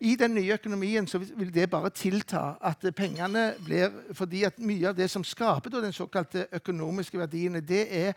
[0.00, 1.06] I den nye økonomien
[1.38, 2.56] vil det bare tilta.
[2.60, 7.86] at pengene blir, fordi at Mye av det som skaper den såkalte økonomiske verdiene, det
[7.90, 8.12] er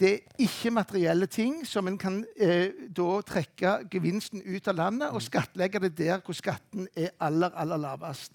[0.00, 5.24] det er ikke-materielle ting som en kan eh, da trekke gevinsten ut av landet og
[5.24, 8.32] skattlegge det der hvor skatten er aller, aller lavest.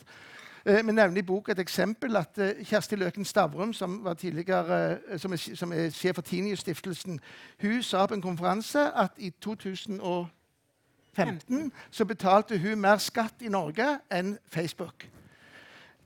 [0.66, 5.18] Eh, vi nevner i boka et eksempel at eh, Kjersti Løken Stavrum, som, var eh,
[5.18, 7.20] som, er, som er sjef for Tinius-stiftelsen,
[7.62, 14.00] hun sa på en konferanse at i 2015 så betalte hun mer skatt i Norge
[14.12, 15.08] enn Facebook.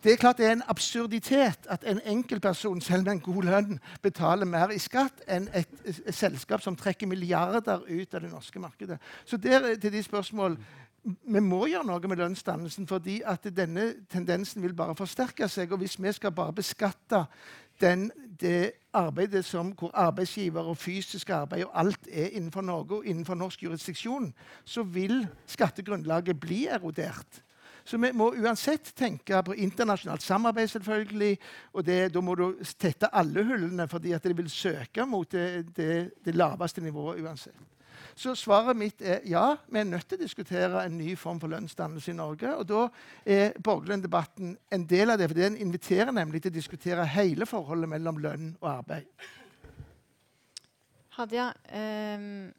[0.05, 3.79] Det er klart det er en absurditet at en enkeltperson selv med en god lønn
[4.03, 8.61] betaler mer i skatt enn et, et, selskap som trekker milliarder ut av det norske
[8.61, 8.99] markedet.
[9.25, 10.59] Så der til de spørsmål
[11.05, 15.73] vi må gjøre noe med lønnsdannelsen, fordi at denne tendensen vil bare forsterke seg.
[15.73, 17.23] Og hvis vi skal bare beskatte
[17.81, 23.09] den, det arbeidet som, hvor arbeidsgiver og fysisk arbeid og alt er innenfor Norge og
[23.09, 24.29] innenfor norsk jurisdiksjon,
[24.65, 27.41] så vil skattegrunnlaget bli erodert.
[27.85, 31.37] Så vi må uansett tenke på internasjonalt samarbeid, selvfølgelig.
[31.77, 32.47] Og det, da må du
[32.81, 35.91] tette alle hullene, fordi de vil søke mot det, det,
[36.25, 37.61] det laveste nivået uansett.
[38.15, 41.51] Så svaret mitt er ja, vi er nødt til å diskutere en ny form for
[41.51, 42.55] lønnsdannelse i Norge.
[42.55, 42.87] Og da
[43.21, 45.29] er borgerlønn-debatten en del av det.
[45.29, 49.09] for Den inviterer nemlig til å diskutere hele forholdet mellom lønn og arbeid.
[51.19, 52.53] Hadia, um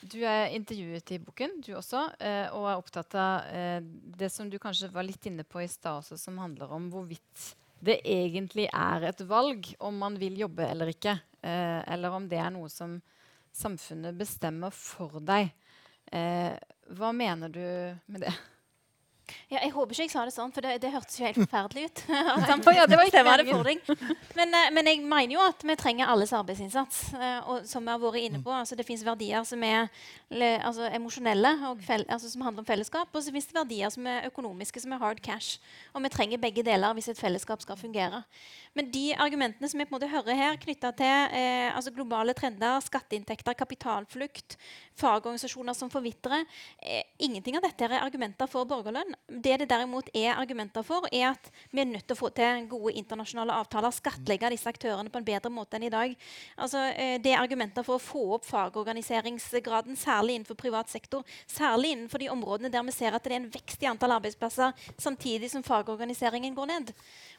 [0.00, 3.78] du er intervjuet i boken, du også, eh, og er opptatt av eh,
[4.18, 7.48] det som du kanskje var litt inne på i stad også, som handler om hvorvidt
[7.84, 11.14] det egentlig er et valg om man vil jobbe eller ikke.
[11.42, 12.96] Eh, eller om det er noe som
[13.54, 15.52] samfunnet bestemmer for deg.
[16.10, 16.54] Eh,
[16.98, 17.64] hva mener du
[18.06, 18.34] med det?
[19.48, 21.88] Ja, jeg håper ikke jeg sa det sånn, for det, det hørtes jo helt forferdelig
[21.88, 22.02] ut.
[22.08, 23.26] ja, det var ikke det
[24.38, 27.00] men, uh, men, jeg mener jo at vi trenger alles arbeidsinnsats.
[27.14, 29.88] Uh, og som vi har vært inne på, altså, Det fins verdier som er
[30.62, 31.54] altså, emosjonelle,
[32.06, 33.12] altså, som handler om fellesskap.
[33.12, 35.58] Og så fins det verdier som er økonomiske, som er hard cash.
[35.94, 38.22] Og vi trenger begge deler hvis et fellesskap skal fungere.
[38.78, 42.34] Men de argumentene som jeg på en måte hører her, knytta til eh, altså globale
[42.38, 44.54] trender, skatteinntekter, kapitalflukt,
[45.00, 46.44] fagorganisasjoner som forvitrer
[46.78, 49.16] eh, Ingenting av dette er argumenter for borgerlønn.
[49.28, 52.62] Det det derimot er argumenter for, er at vi er nødt til å få til
[52.70, 56.14] gode internasjonale avtaler, skattlegge disse aktørene på en bedre måte enn i dag.
[56.56, 61.28] Altså, eh, det er argumenter for å få opp fagorganiseringsgraden, særlig innenfor privat sektor.
[61.44, 64.72] Særlig innenfor de områdene der vi ser at det er en vekst i antall arbeidsplasser,
[64.96, 66.94] samtidig som fagorganiseringen går ned.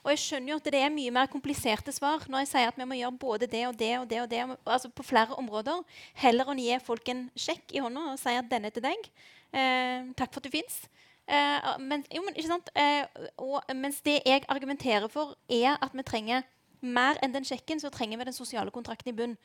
[0.05, 2.77] Og jeg skjønner jo at det er mye mer kompliserte svar når jeg sier at
[2.77, 5.81] vi må gjøre både det og det og det, og det, altså på flere områder.
[6.21, 8.85] Heller enn å gi folk en sjekk i hånda og si at 'denne er til
[8.85, 9.11] deg'.
[9.49, 10.85] Eh, takk for at du fins.
[11.29, 13.05] Eh, men, jo, men, eh,
[13.37, 16.47] og, mens det jeg argumenterer for, er at vi trenger
[16.81, 19.35] mer enn den sjekken, så trenger vi den sosiale kontrakten i bunn.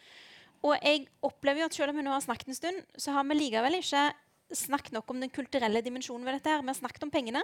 [0.65, 3.27] Og jeg opplever jo at selv om vi nå har snakket en stund, så har
[3.29, 4.07] vi likevel ikke
[4.55, 6.51] snakket nok om den kulturelle dimensjonen ved dette.
[6.51, 6.63] her.
[6.63, 7.43] Vi har snakket om pengene,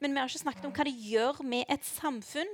[0.00, 2.48] men vi har ikke snakket om hva det gjør med et samfunn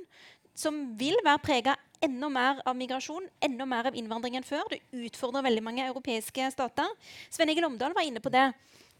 [0.55, 4.67] som vil være prega enda mer av migrasjon, enda mer av innvandring enn før.
[4.73, 6.91] Det utfordrer veldig mange europeiske stater.
[7.31, 8.49] Sven Egil Omdal var inne på det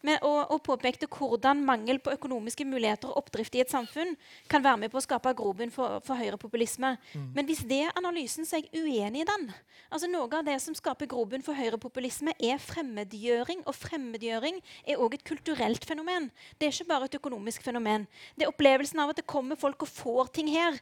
[0.07, 4.15] med, og, og, påpekte hvordan mangel på økonomiske muligheter og oppdrift i et samfunn
[4.51, 6.95] kan være med på å skape grobunn for, for høyrepopulisme.
[7.13, 7.27] Mm.
[7.37, 9.49] Men hvis det er analysen, så er jeg uenig i den.
[9.91, 13.65] Altså Noe av det som skaper grobunn for høyrepopulisme, er fremmedgjøring.
[13.69, 16.31] Og fremmedgjøring er òg et kulturelt fenomen.
[16.59, 18.07] Det er ikke bare et økonomisk fenomen.
[18.37, 20.79] Det er opplevelsen av at det kommer folk og får ting her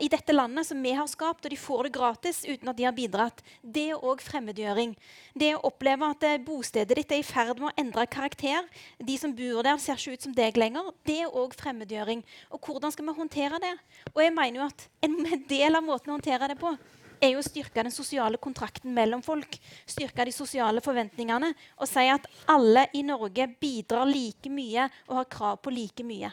[0.00, 2.86] i dette landet som vi har skapt, og de får det gratis uten at de
[2.86, 3.42] har bidratt.
[3.62, 4.94] Det er òg fremmedgjøring.
[5.36, 8.61] Det å oppleve at eh, bostedet ditt er i ferd med å endre karakter,
[8.98, 12.24] de som bor der, ser ikke ut som deg lenger, det er òg fremmedgjøring.
[12.54, 13.76] Og hvordan skal vi håndtere det?
[14.14, 15.16] Og jeg mener jo at en
[15.54, 16.74] del av måten å håndtere det på
[17.22, 19.56] er jo å styrke den sosiale kontrakten mellom folk.
[19.86, 25.30] Styrke de sosiale forventningene og si at alle i Norge bidrar like mye og har
[25.30, 26.32] krav på like mye.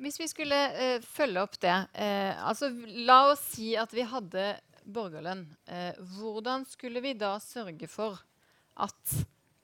[0.00, 2.70] Hvis vi skulle uh, følge opp det uh, altså
[3.04, 4.54] La oss si at vi hadde
[4.90, 5.44] borgerlønn.
[5.68, 8.22] Uh, hvordan skulle vi da sørge for
[8.80, 9.18] at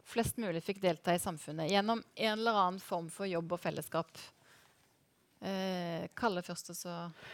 [0.06, 4.10] flest mulig fikk delta i samfunnet gjennom en eller annen form for jobb og fellesskap?
[6.16, 6.92] Kalle først, og så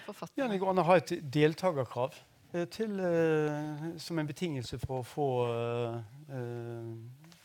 [0.08, 0.42] forfatter.
[0.42, 2.16] Ja, det går an å ha et deltakerkrav
[2.74, 2.98] til,
[4.02, 5.28] som en betingelse for å få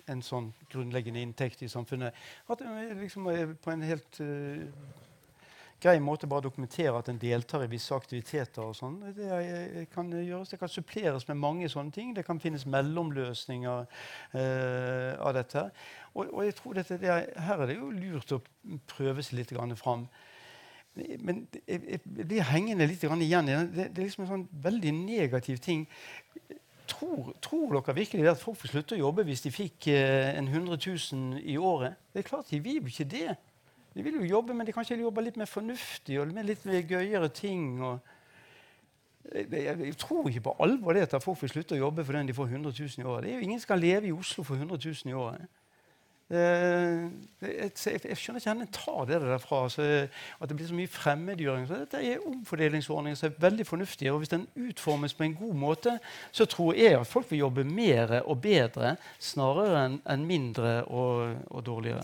[0.08, 2.16] en sånn grunnleggende inntekt i samfunnet.
[2.52, 2.64] At
[2.98, 3.30] liksom,
[3.62, 4.20] på en helt
[5.82, 8.64] grei måte bare dokumentere at en deltar i visse aktiviteter.
[8.66, 8.98] og sånn.
[9.16, 12.16] Det, gjøres, det kan suppleres med mange sånne ting.
[12.16, 13.86] Det kan finnes mellomløsninger
[14.34, 15.68] eh, av dette.
[16.16, 18.42] Og, og jeg tror dette, det er, Her er det jo lurt å
[18.90, 20.08] prøve seg litt fram.
[20.98, 23.46] Men jeg blir hengende litt igjen.
[23.46, 25.86] Det, det er liksom en sånn veldig negativ ting.
[26.88, 30.48] Tror, tror, dere virkelig at folk får slutte å jobbe hvis de fikk eh, en
[30.48, 32.00] 100 000 i året?
[32.14, 33.36] Det er klart De vil jo ikke det.
[33.98, 36.84] De vil jo jobbe, men de kanskje jobber litt mer fornuftig og med litt mer
[36.86, 37.64] gøyere ting.
[39.34, 42.14] Jeg, jeg, jeg, tror ikke på alvor det at folk vil slutte å jobbe for
[42.14, 43.42] den de får 100 000 i året.
[43.42, 45.57] Ingen skal leve i Oslo for 100 000 i året.
[46.28, 47.06] Eh,
[47.42, 47.72] jeg,
[48.20, 49.60] skjønner ikke hvor en tar det derfra.
[50.42, 51.68] At det blir så mye fremmedgjøring.
[51.70, 54.12] Så dette er omfordelingsordninger som er veldig fornuftige.
[54.12, 56.00] Og hvis den utformes på en god måte,
[56.32, 61.38] så tror jeg at folk vil jobbe mer og bedre snarere enn en mindre og,
[61.48, 62.04] og dårligere.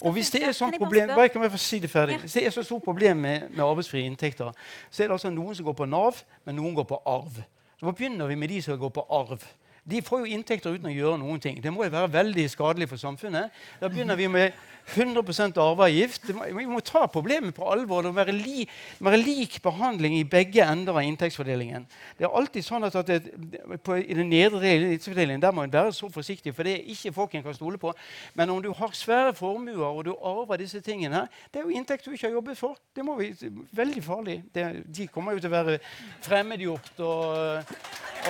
[0.00, 2.20] Og hvis det er sånn problem, bare kan jeg få si det ferdig.
[2.22, 4.54] Hvis det er så stort problem med, med arbeidsfrie inntekter,
[4.90, 7.42] så er det altså noen som går på Nav, men noen går på arv.
[7.76, 9.42] Så begynner vi med de som går på arv
[9.90, 11.60] de får jo inntekter uten å gjøre noen ting.
[11.62, 13.54] Det må jo være veldig skadelig for samfunnet.
[13.80, 14.56] Da begynner vi med
[14.94, 16.28] 100% arveavgift.
[16.30, 18.04] Vi må ta problemet på alvor.
[18.04, 18.66] Det må være, li,
[19.02, 21.88] være lik behandling i begge ender av inntektsfordelingen.
[22.18, 25.74] Det er alltid sånn at, at det, på, I den nedre inntektsfordelingen der må en
[25.74, 27.92] være så forsiktig, for det er ikke folk en kan stole på.
[28.38, 32.06] Men om du har svære formuer og du arver disse tingene, det er jo inntekt
[32.06, 32.78] du ikke har jobbet for.
[32.94, 33.32] Det må vi,
[33.76, 34.36] Veldig farlig.
[34.54, 34.64] Det,
[34.96, 35.78] de kommer jo til å være
[36.24, 37.00] fremmedgjort.
[37.00, 37.74] og,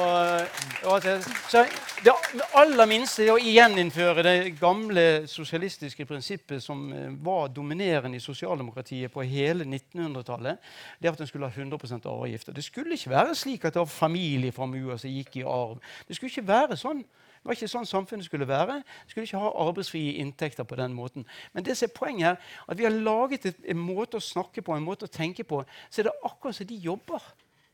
[0.01, 0.57] og,
[0.91, 1.19] og det,
[1.49, 1.63] så
[2.05, 2.13] det
[2.57, 8.21] aller minste er å gjeninnføre det gamle sosialistiske prinsippet prinsippet som eh, var dominerende i
[8.21, 10.59] sosialdemokratiet på hele 1900-tallet,
[11.01, 12.53] det at en skulle ha 100% arveavgifter.
[12.53, 15.81] Det skulle ikke være slik at det var familieformuer som gikk i arv.
[16.09, 17.03] Det skulle ikke være sånn.
[17.03, 18.83] Det var ikke sånn samfunnet skulle være.
[18.83, 21.27] Det skulle ikke ha arbeidsfrie inntekter på den måten.
[21.53, 24.75] Men det som er poenget her, at vi har laget en måte å snakke på,
[24.75, 27.23] en måte å tenke på, så er det akkurat som de jobber.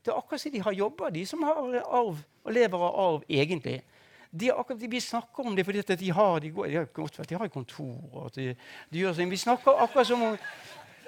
[0.02, 3.24] Det er akkurat som de har jobber, de som har arv og lever av arv
[3.30, 3.80] egentlig
[4.32, 4.50] de,
[4.88, 8.30] vi snakker om det fordi de har, de går, de har, godt, de har kontor.
[8.34, 8.54] De,
[8.92, 9.32] de gjør sånn.
[9.32, 10.38] Vi snakker akkurat som om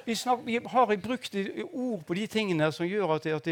[0.04, 1.36] vi, snakker, vi, har brukt
[1.72, 3.48] ord på de tingene som gjør at, at,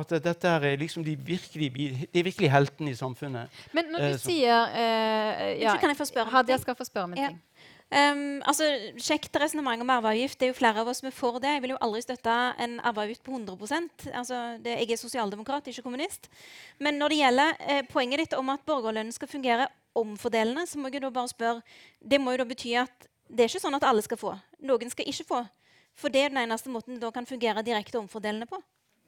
[0.00, 1.68] at dette er liksom de virkelig,
[2.14, 3.60] de virkelig heltene i samfunnet.
[3.76, 6.32] Men når du eh, sier eh, ja, Kan jeg få spørre?
[6.32, 7.38] Hadia skal få spørre om en ting.
[7.90, 8.68] Um, altså,
[9.02, 10.38] Kjekt resonnement om arveavgift.
[10.38, 11.56] Det er jo flere av oss som er for det.
[11.56, 15.82] Jeg vil jo aldri støtte en arveavgift på 100% altså, det, Jeg er sosialdemokrat, ikke
[15.82, 16.30] kommunist.
[16.78, 19.66] Men når det gjelder eh, poenget ditt om at borgerlønnen skal fungere
[19.98, 21.62] omfordelende, så må jeg da bare spørre
[21.98, 24.36] Det må jo da bety at det er ikke sånn at alle skal få.
[24.66, 25.40] Noen skal ikke få.
[25.98, 28.58] For det er den eneste måten det da kan fungere direkte omfordelende på.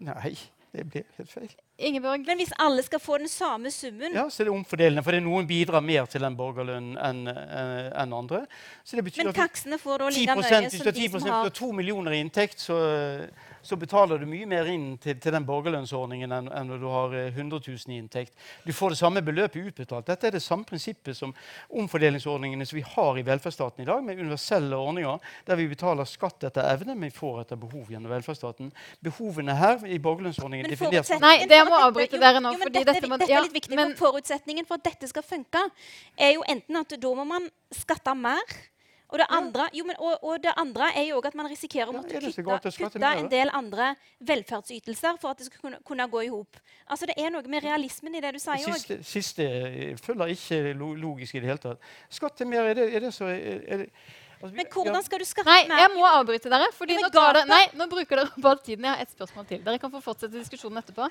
[0.02, 0.34] Nei.
[0.72, 1.50] Det blir helt feil.
[1.76, 5.02] Ingeborg, Men hvis alle skal få den samme summen Ja, så er det omfordelende.
[5.04, 8.46] For noen bidrar mer til den borgerlønnen enn eh, en andre.
[8.84, 11.32] Så det betyr Men taksene får da like mye som de som har Hvis du
[11.34, 12.78] har to millioner i inntekt, så,
[13.62, 17.14] så betaler du mye mer inn til, til den borgerlønnsordningen enn, enn når du har
[17.18, 18.32] eh, 100 000 i inntekt.
[18.66, 20.06] Du får det samme beløpet utbetalt.
[20.06, 21.34] Dette er det samme prinsippet som
[21.70, 25.18] omfordelingsordningene som vi har i velferdsstaten i dag, med universelle ordninger
[25.48, 28.72] der vi betaler skatt etter evne, men vi får etter behov gjennom velferdsstaten.
[29.04, 32.66] Behovene her i borgerlønnsordningen Men definert som Nei, det må avbryte dere nå, Jo, jo,
[32.66, 35.22] fordi dette, dette må- dette er litt viktig, men- for Forutsetningen for at dette skal
[35.22, 35.60] funke,
[36.18, 38.42] er jo enten at da må man skatte mer
[39.12, 41.96] og det, andre, jo, men, og, og det andre er jo at man risikerer å
[41.98, 43.90] måtte kutte, kutte en del andre
[44.24, 46.60] velferdsytelser for at det skal kunne, kunne gå i hop.
[46.88, 48.78] Altså, det er noe med realismen i det du sier òg.
[48.80, 50.62] Siste, siste eh, følger ikke
[51.02, 51.92] logisk i det hele tatt.
[52.08, 53.90] Skatt til mer, er det, er det så er, det,
[54.42, 56.66] Men hvordan skal du skaffe Nei, jeg må avbryte dere.
[56.74, 58.84] fordi nå, tar dere, nei, nå bruker dere opp all tiden.
[58.88, 59.60] Jeg har ett spørsmål til.
[59.62, 61.06] Dere kan få fortsette diskusjonen etterpå.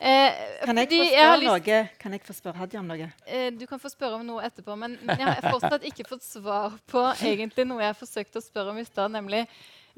[0.00, 3.10] Eh, Kan jeg, jeg lyst- kan jeg få spørre Hadia om noe?
[3.26, 6.22] Eh, du kan få spørre om noe etterpå, men, men jeg har fortsatt ikke fått
[6.24, 9.46] svar på egentlig noe jeg forsøkte å spørre om i stad, nemlig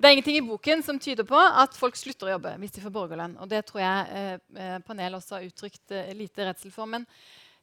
[0.03, 2.81] det er ingenting i boken som tyder på at folk slutter å jobbe hvis de
[2.81, 3.37] får borgerlønn.
[3.39, 6.87] Og det tror jeg eh, eh, panelet også har uttrykt eh, lite redsel for.
[6.91, 7.07] Men,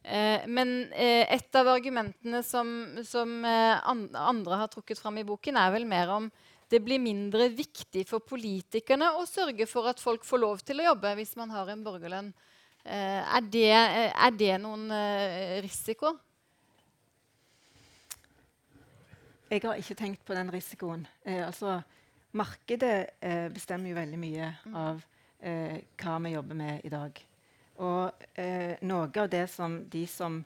[0.02, 2.70] eh, men eh, et av argumentene som,
[3.06, 3.90] som eh,
[4.20, 6.30] andre har trukket fram i boken, er vel mer om
[6.70, 10.90] det blir mindre viktig for politikerne å sørge for at folk får lov til å
[10.92, 12.32] jobbe hvis man har en borgerlønn.
[12.80, 14.86] Er, det, er det noen
[15.60, 16.14] risiko?
[19.50, 21.02] Jeg har ikke tenkt på den risikoen.
[21.26, 21.80] Eh, altså,
[22.38, 23.10] markedet
[23.50, 25.02] bestemmer jo veldig mye av
[25.42, 27.20] eh, hva vi jobber med i dag.
[27.80, 30.42] Og eh, noe av det som de som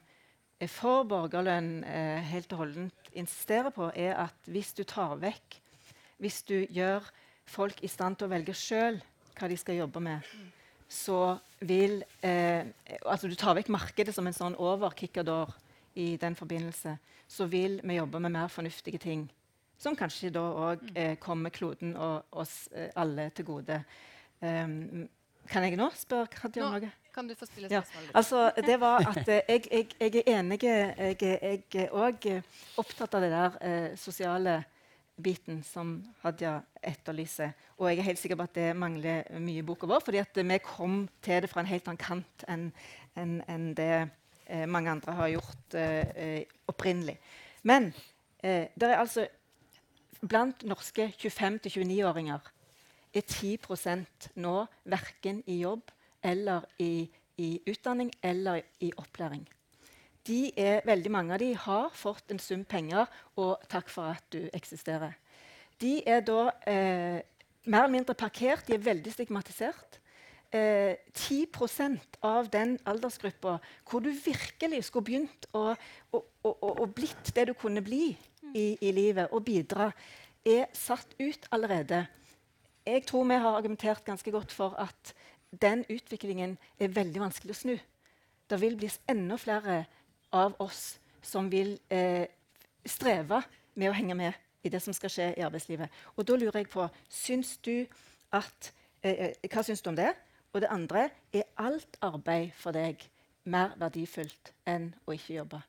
[0.61, 5.61] er for borgerlønn, eh, helt og holdent insisterer på, er at hvis du tar vekk
[6.15, 7.03] Hvis du gjør
[7.45, 9.01] folk i stand til å velge sjøl
[9.35, 10.23] hva de skal jobbe med,
[10.87, 12.63] så vil eh,
[13.03, 15.51] Altså du tar vekk markedet som en sånn overkickador
[15.95, 16.97] i den forbindelse,
[17.27, 19.27] så vil vi jobbe med mer fornuftige ting.
[19.79, 23.79] Som kanskje da òg eh, kommer kloden og oss eh, alle til gode.
[24.41, 25.05] Um,
[25.51, 26.91] kan jeg nå spørre Hadia om noe?
[27.15, 28.15] Kan du få stille Ja, spørsmålet?
[28.19, 32.27] Altså, det var at eh, jeg, jeg, jeg er enig Jeg, er- òg
[32.81, 34.57] opptatt av det der eh, sosiale
[35.15, 35.93] biten som
[36.25, 37.53] Hadia etterlyser.
[37.79, 40.35] Og jeg er helt sikker på at det mangler mye i boka vår, fordi at
[40.35, 42.65] vi kom til det fra en helt annen kant enn
[43.15, 43.89] en, en det
[44.47, 47.15] eh, mange andre har gjort eh, eh, opprinnelig.
[47.63, 47.93] Men
[48.43, 49.23] eh, det er altså
[50.25, 52.51] blant norske 25-29-åringer
[53.15, 54.55] er 10% nå
[54.91, 55.91] verken i jobb
[56.25, 57.05] eller i,
[57.37, 59.45] i utdanning eller i opplæring.
[60.25, 63.05] Er, veldig mange av de har fått en sum penger,
[63.37, 65.13] og takk for at du eksisterer.
[65.81, 67.19] De er da eh,
[67.69, 69.99] mer eller mindre parkert, de er veldig stigmatisert.
[70.55, 73.57] Eh, 10% av den aldersgruppa
[73.89, 75.73] hvor du virkelig skulle begynt å,
[76.13, 78.13] å, å, å blitt det du kunne bli
[78.55, 79.91] i, i livet, og bidra,
[80.45, 82.05] er satt ut allerede.
[82.85, 85.13] Jeg tror vi har argumentert ganske godt for at
[85.61, 87.75] den utviklingen er veldig vanskelig å snu.
[88.49, 89.83] Det vil bli enda flere
[90.35, 92.27] av oss som vil eh,
[92.85, 93.41] streve
[93.75, 94.33] med å henge med
[94.65, 95.89] i det som skal skje i arbeidslivet.
[96.15, 97.85] Og da lurer jeg på syns du
[98.33, 98.71] at,
[99.01, 100.13] eh, eh, Hva syns du om det?
[100.53, 103.01] Og det andre er alt arbeid for deg
[103.43, 105.61] mer verdifullt enn å ikke jobbe?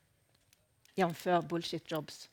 [0.97, 1.27] Jf.
[1.49, 2.29] bullshit jobs.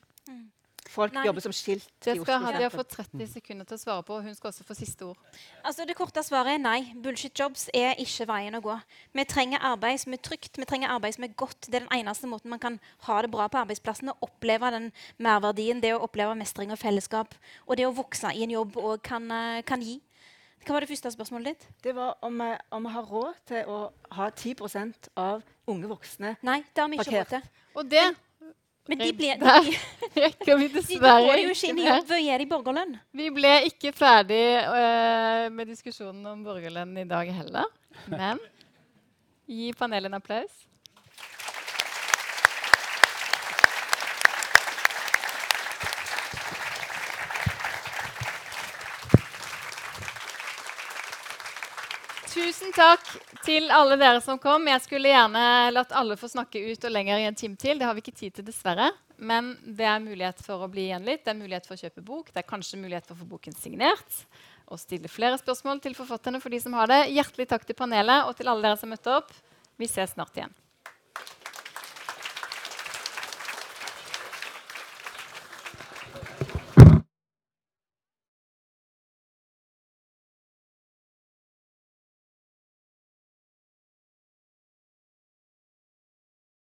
[0.89, 1.25] Folk Nei.
[1.25, 2.45] jobber som skilt Det i skal Oslo.
[2.45, 4.15] Hadia få 30 sekunder til å svare på.
[4.15, 5.17] og Hun skal også få siste ord.
[5.63, 6.93] Altså Det korte svaret er nei.
[7.01, 8.79] Bullshit jobs er ikke veien å gå.
[9.13, 11.67] Vi trenger arbeid som er trygt, vi trenger arbeid som er godt.
[11.67, 14.91] Det er den eneste måten man kan ha det bra på arbeidsplassen og oppleve den
[15.17, 17.35] merverdien, det å oppleve mestring og fellesskap,
[17.67, 20.01] og det å vokse i en jobb òg kan, eh, kan gi.
[20.65, 21.67] Hva var det første spørsmålet ditt?
[21.83, 26.37] Det var om vi, om vi har råd til å ha 10% av unge voksne
[26.41, 27.41] Nei, det har vi ikke råd til.
[27.75, 28.05] Og det
[28.85, 29.69] Men de, ble, de, Der
[30.27, 32.93] rekker vi de, dessverre går jo ikke inn i jobb og gir de borgerlønn.
[33.17, 37.71] Vi ble ikke ferdig uh, med diskusjonen om borgerlønn i dag heller.
[38.11, 38.41] Men
[39.49, 40.53] gi panelet en applaus.
[52.45, 53.07] Tusen takk
[53.41, 54.67] til alle dere som kom.
[54.69, 57.79] Jeg skulle gjerne latt alle få snakke ut og lenger i en time til.
[57.79, 58.91] Det har vi ikke tid til, dessverre.
[59.17, 61.23] Men det er mulighet for å bli igjen litt.
[61.25, 62.29] Det er mulighet for å kjøpe bok.
[62.29, 64.19] Det er kanskje mulighet for å få boken signert.
[64.69, 66.99] Og stille flere spørsmål til forfatterne for de som har det.
[67.15, 69.33] Hjertelig takk til panelet og til alle dere som møtte opp.
[69.81, 70.53] Vi ses snart igjen.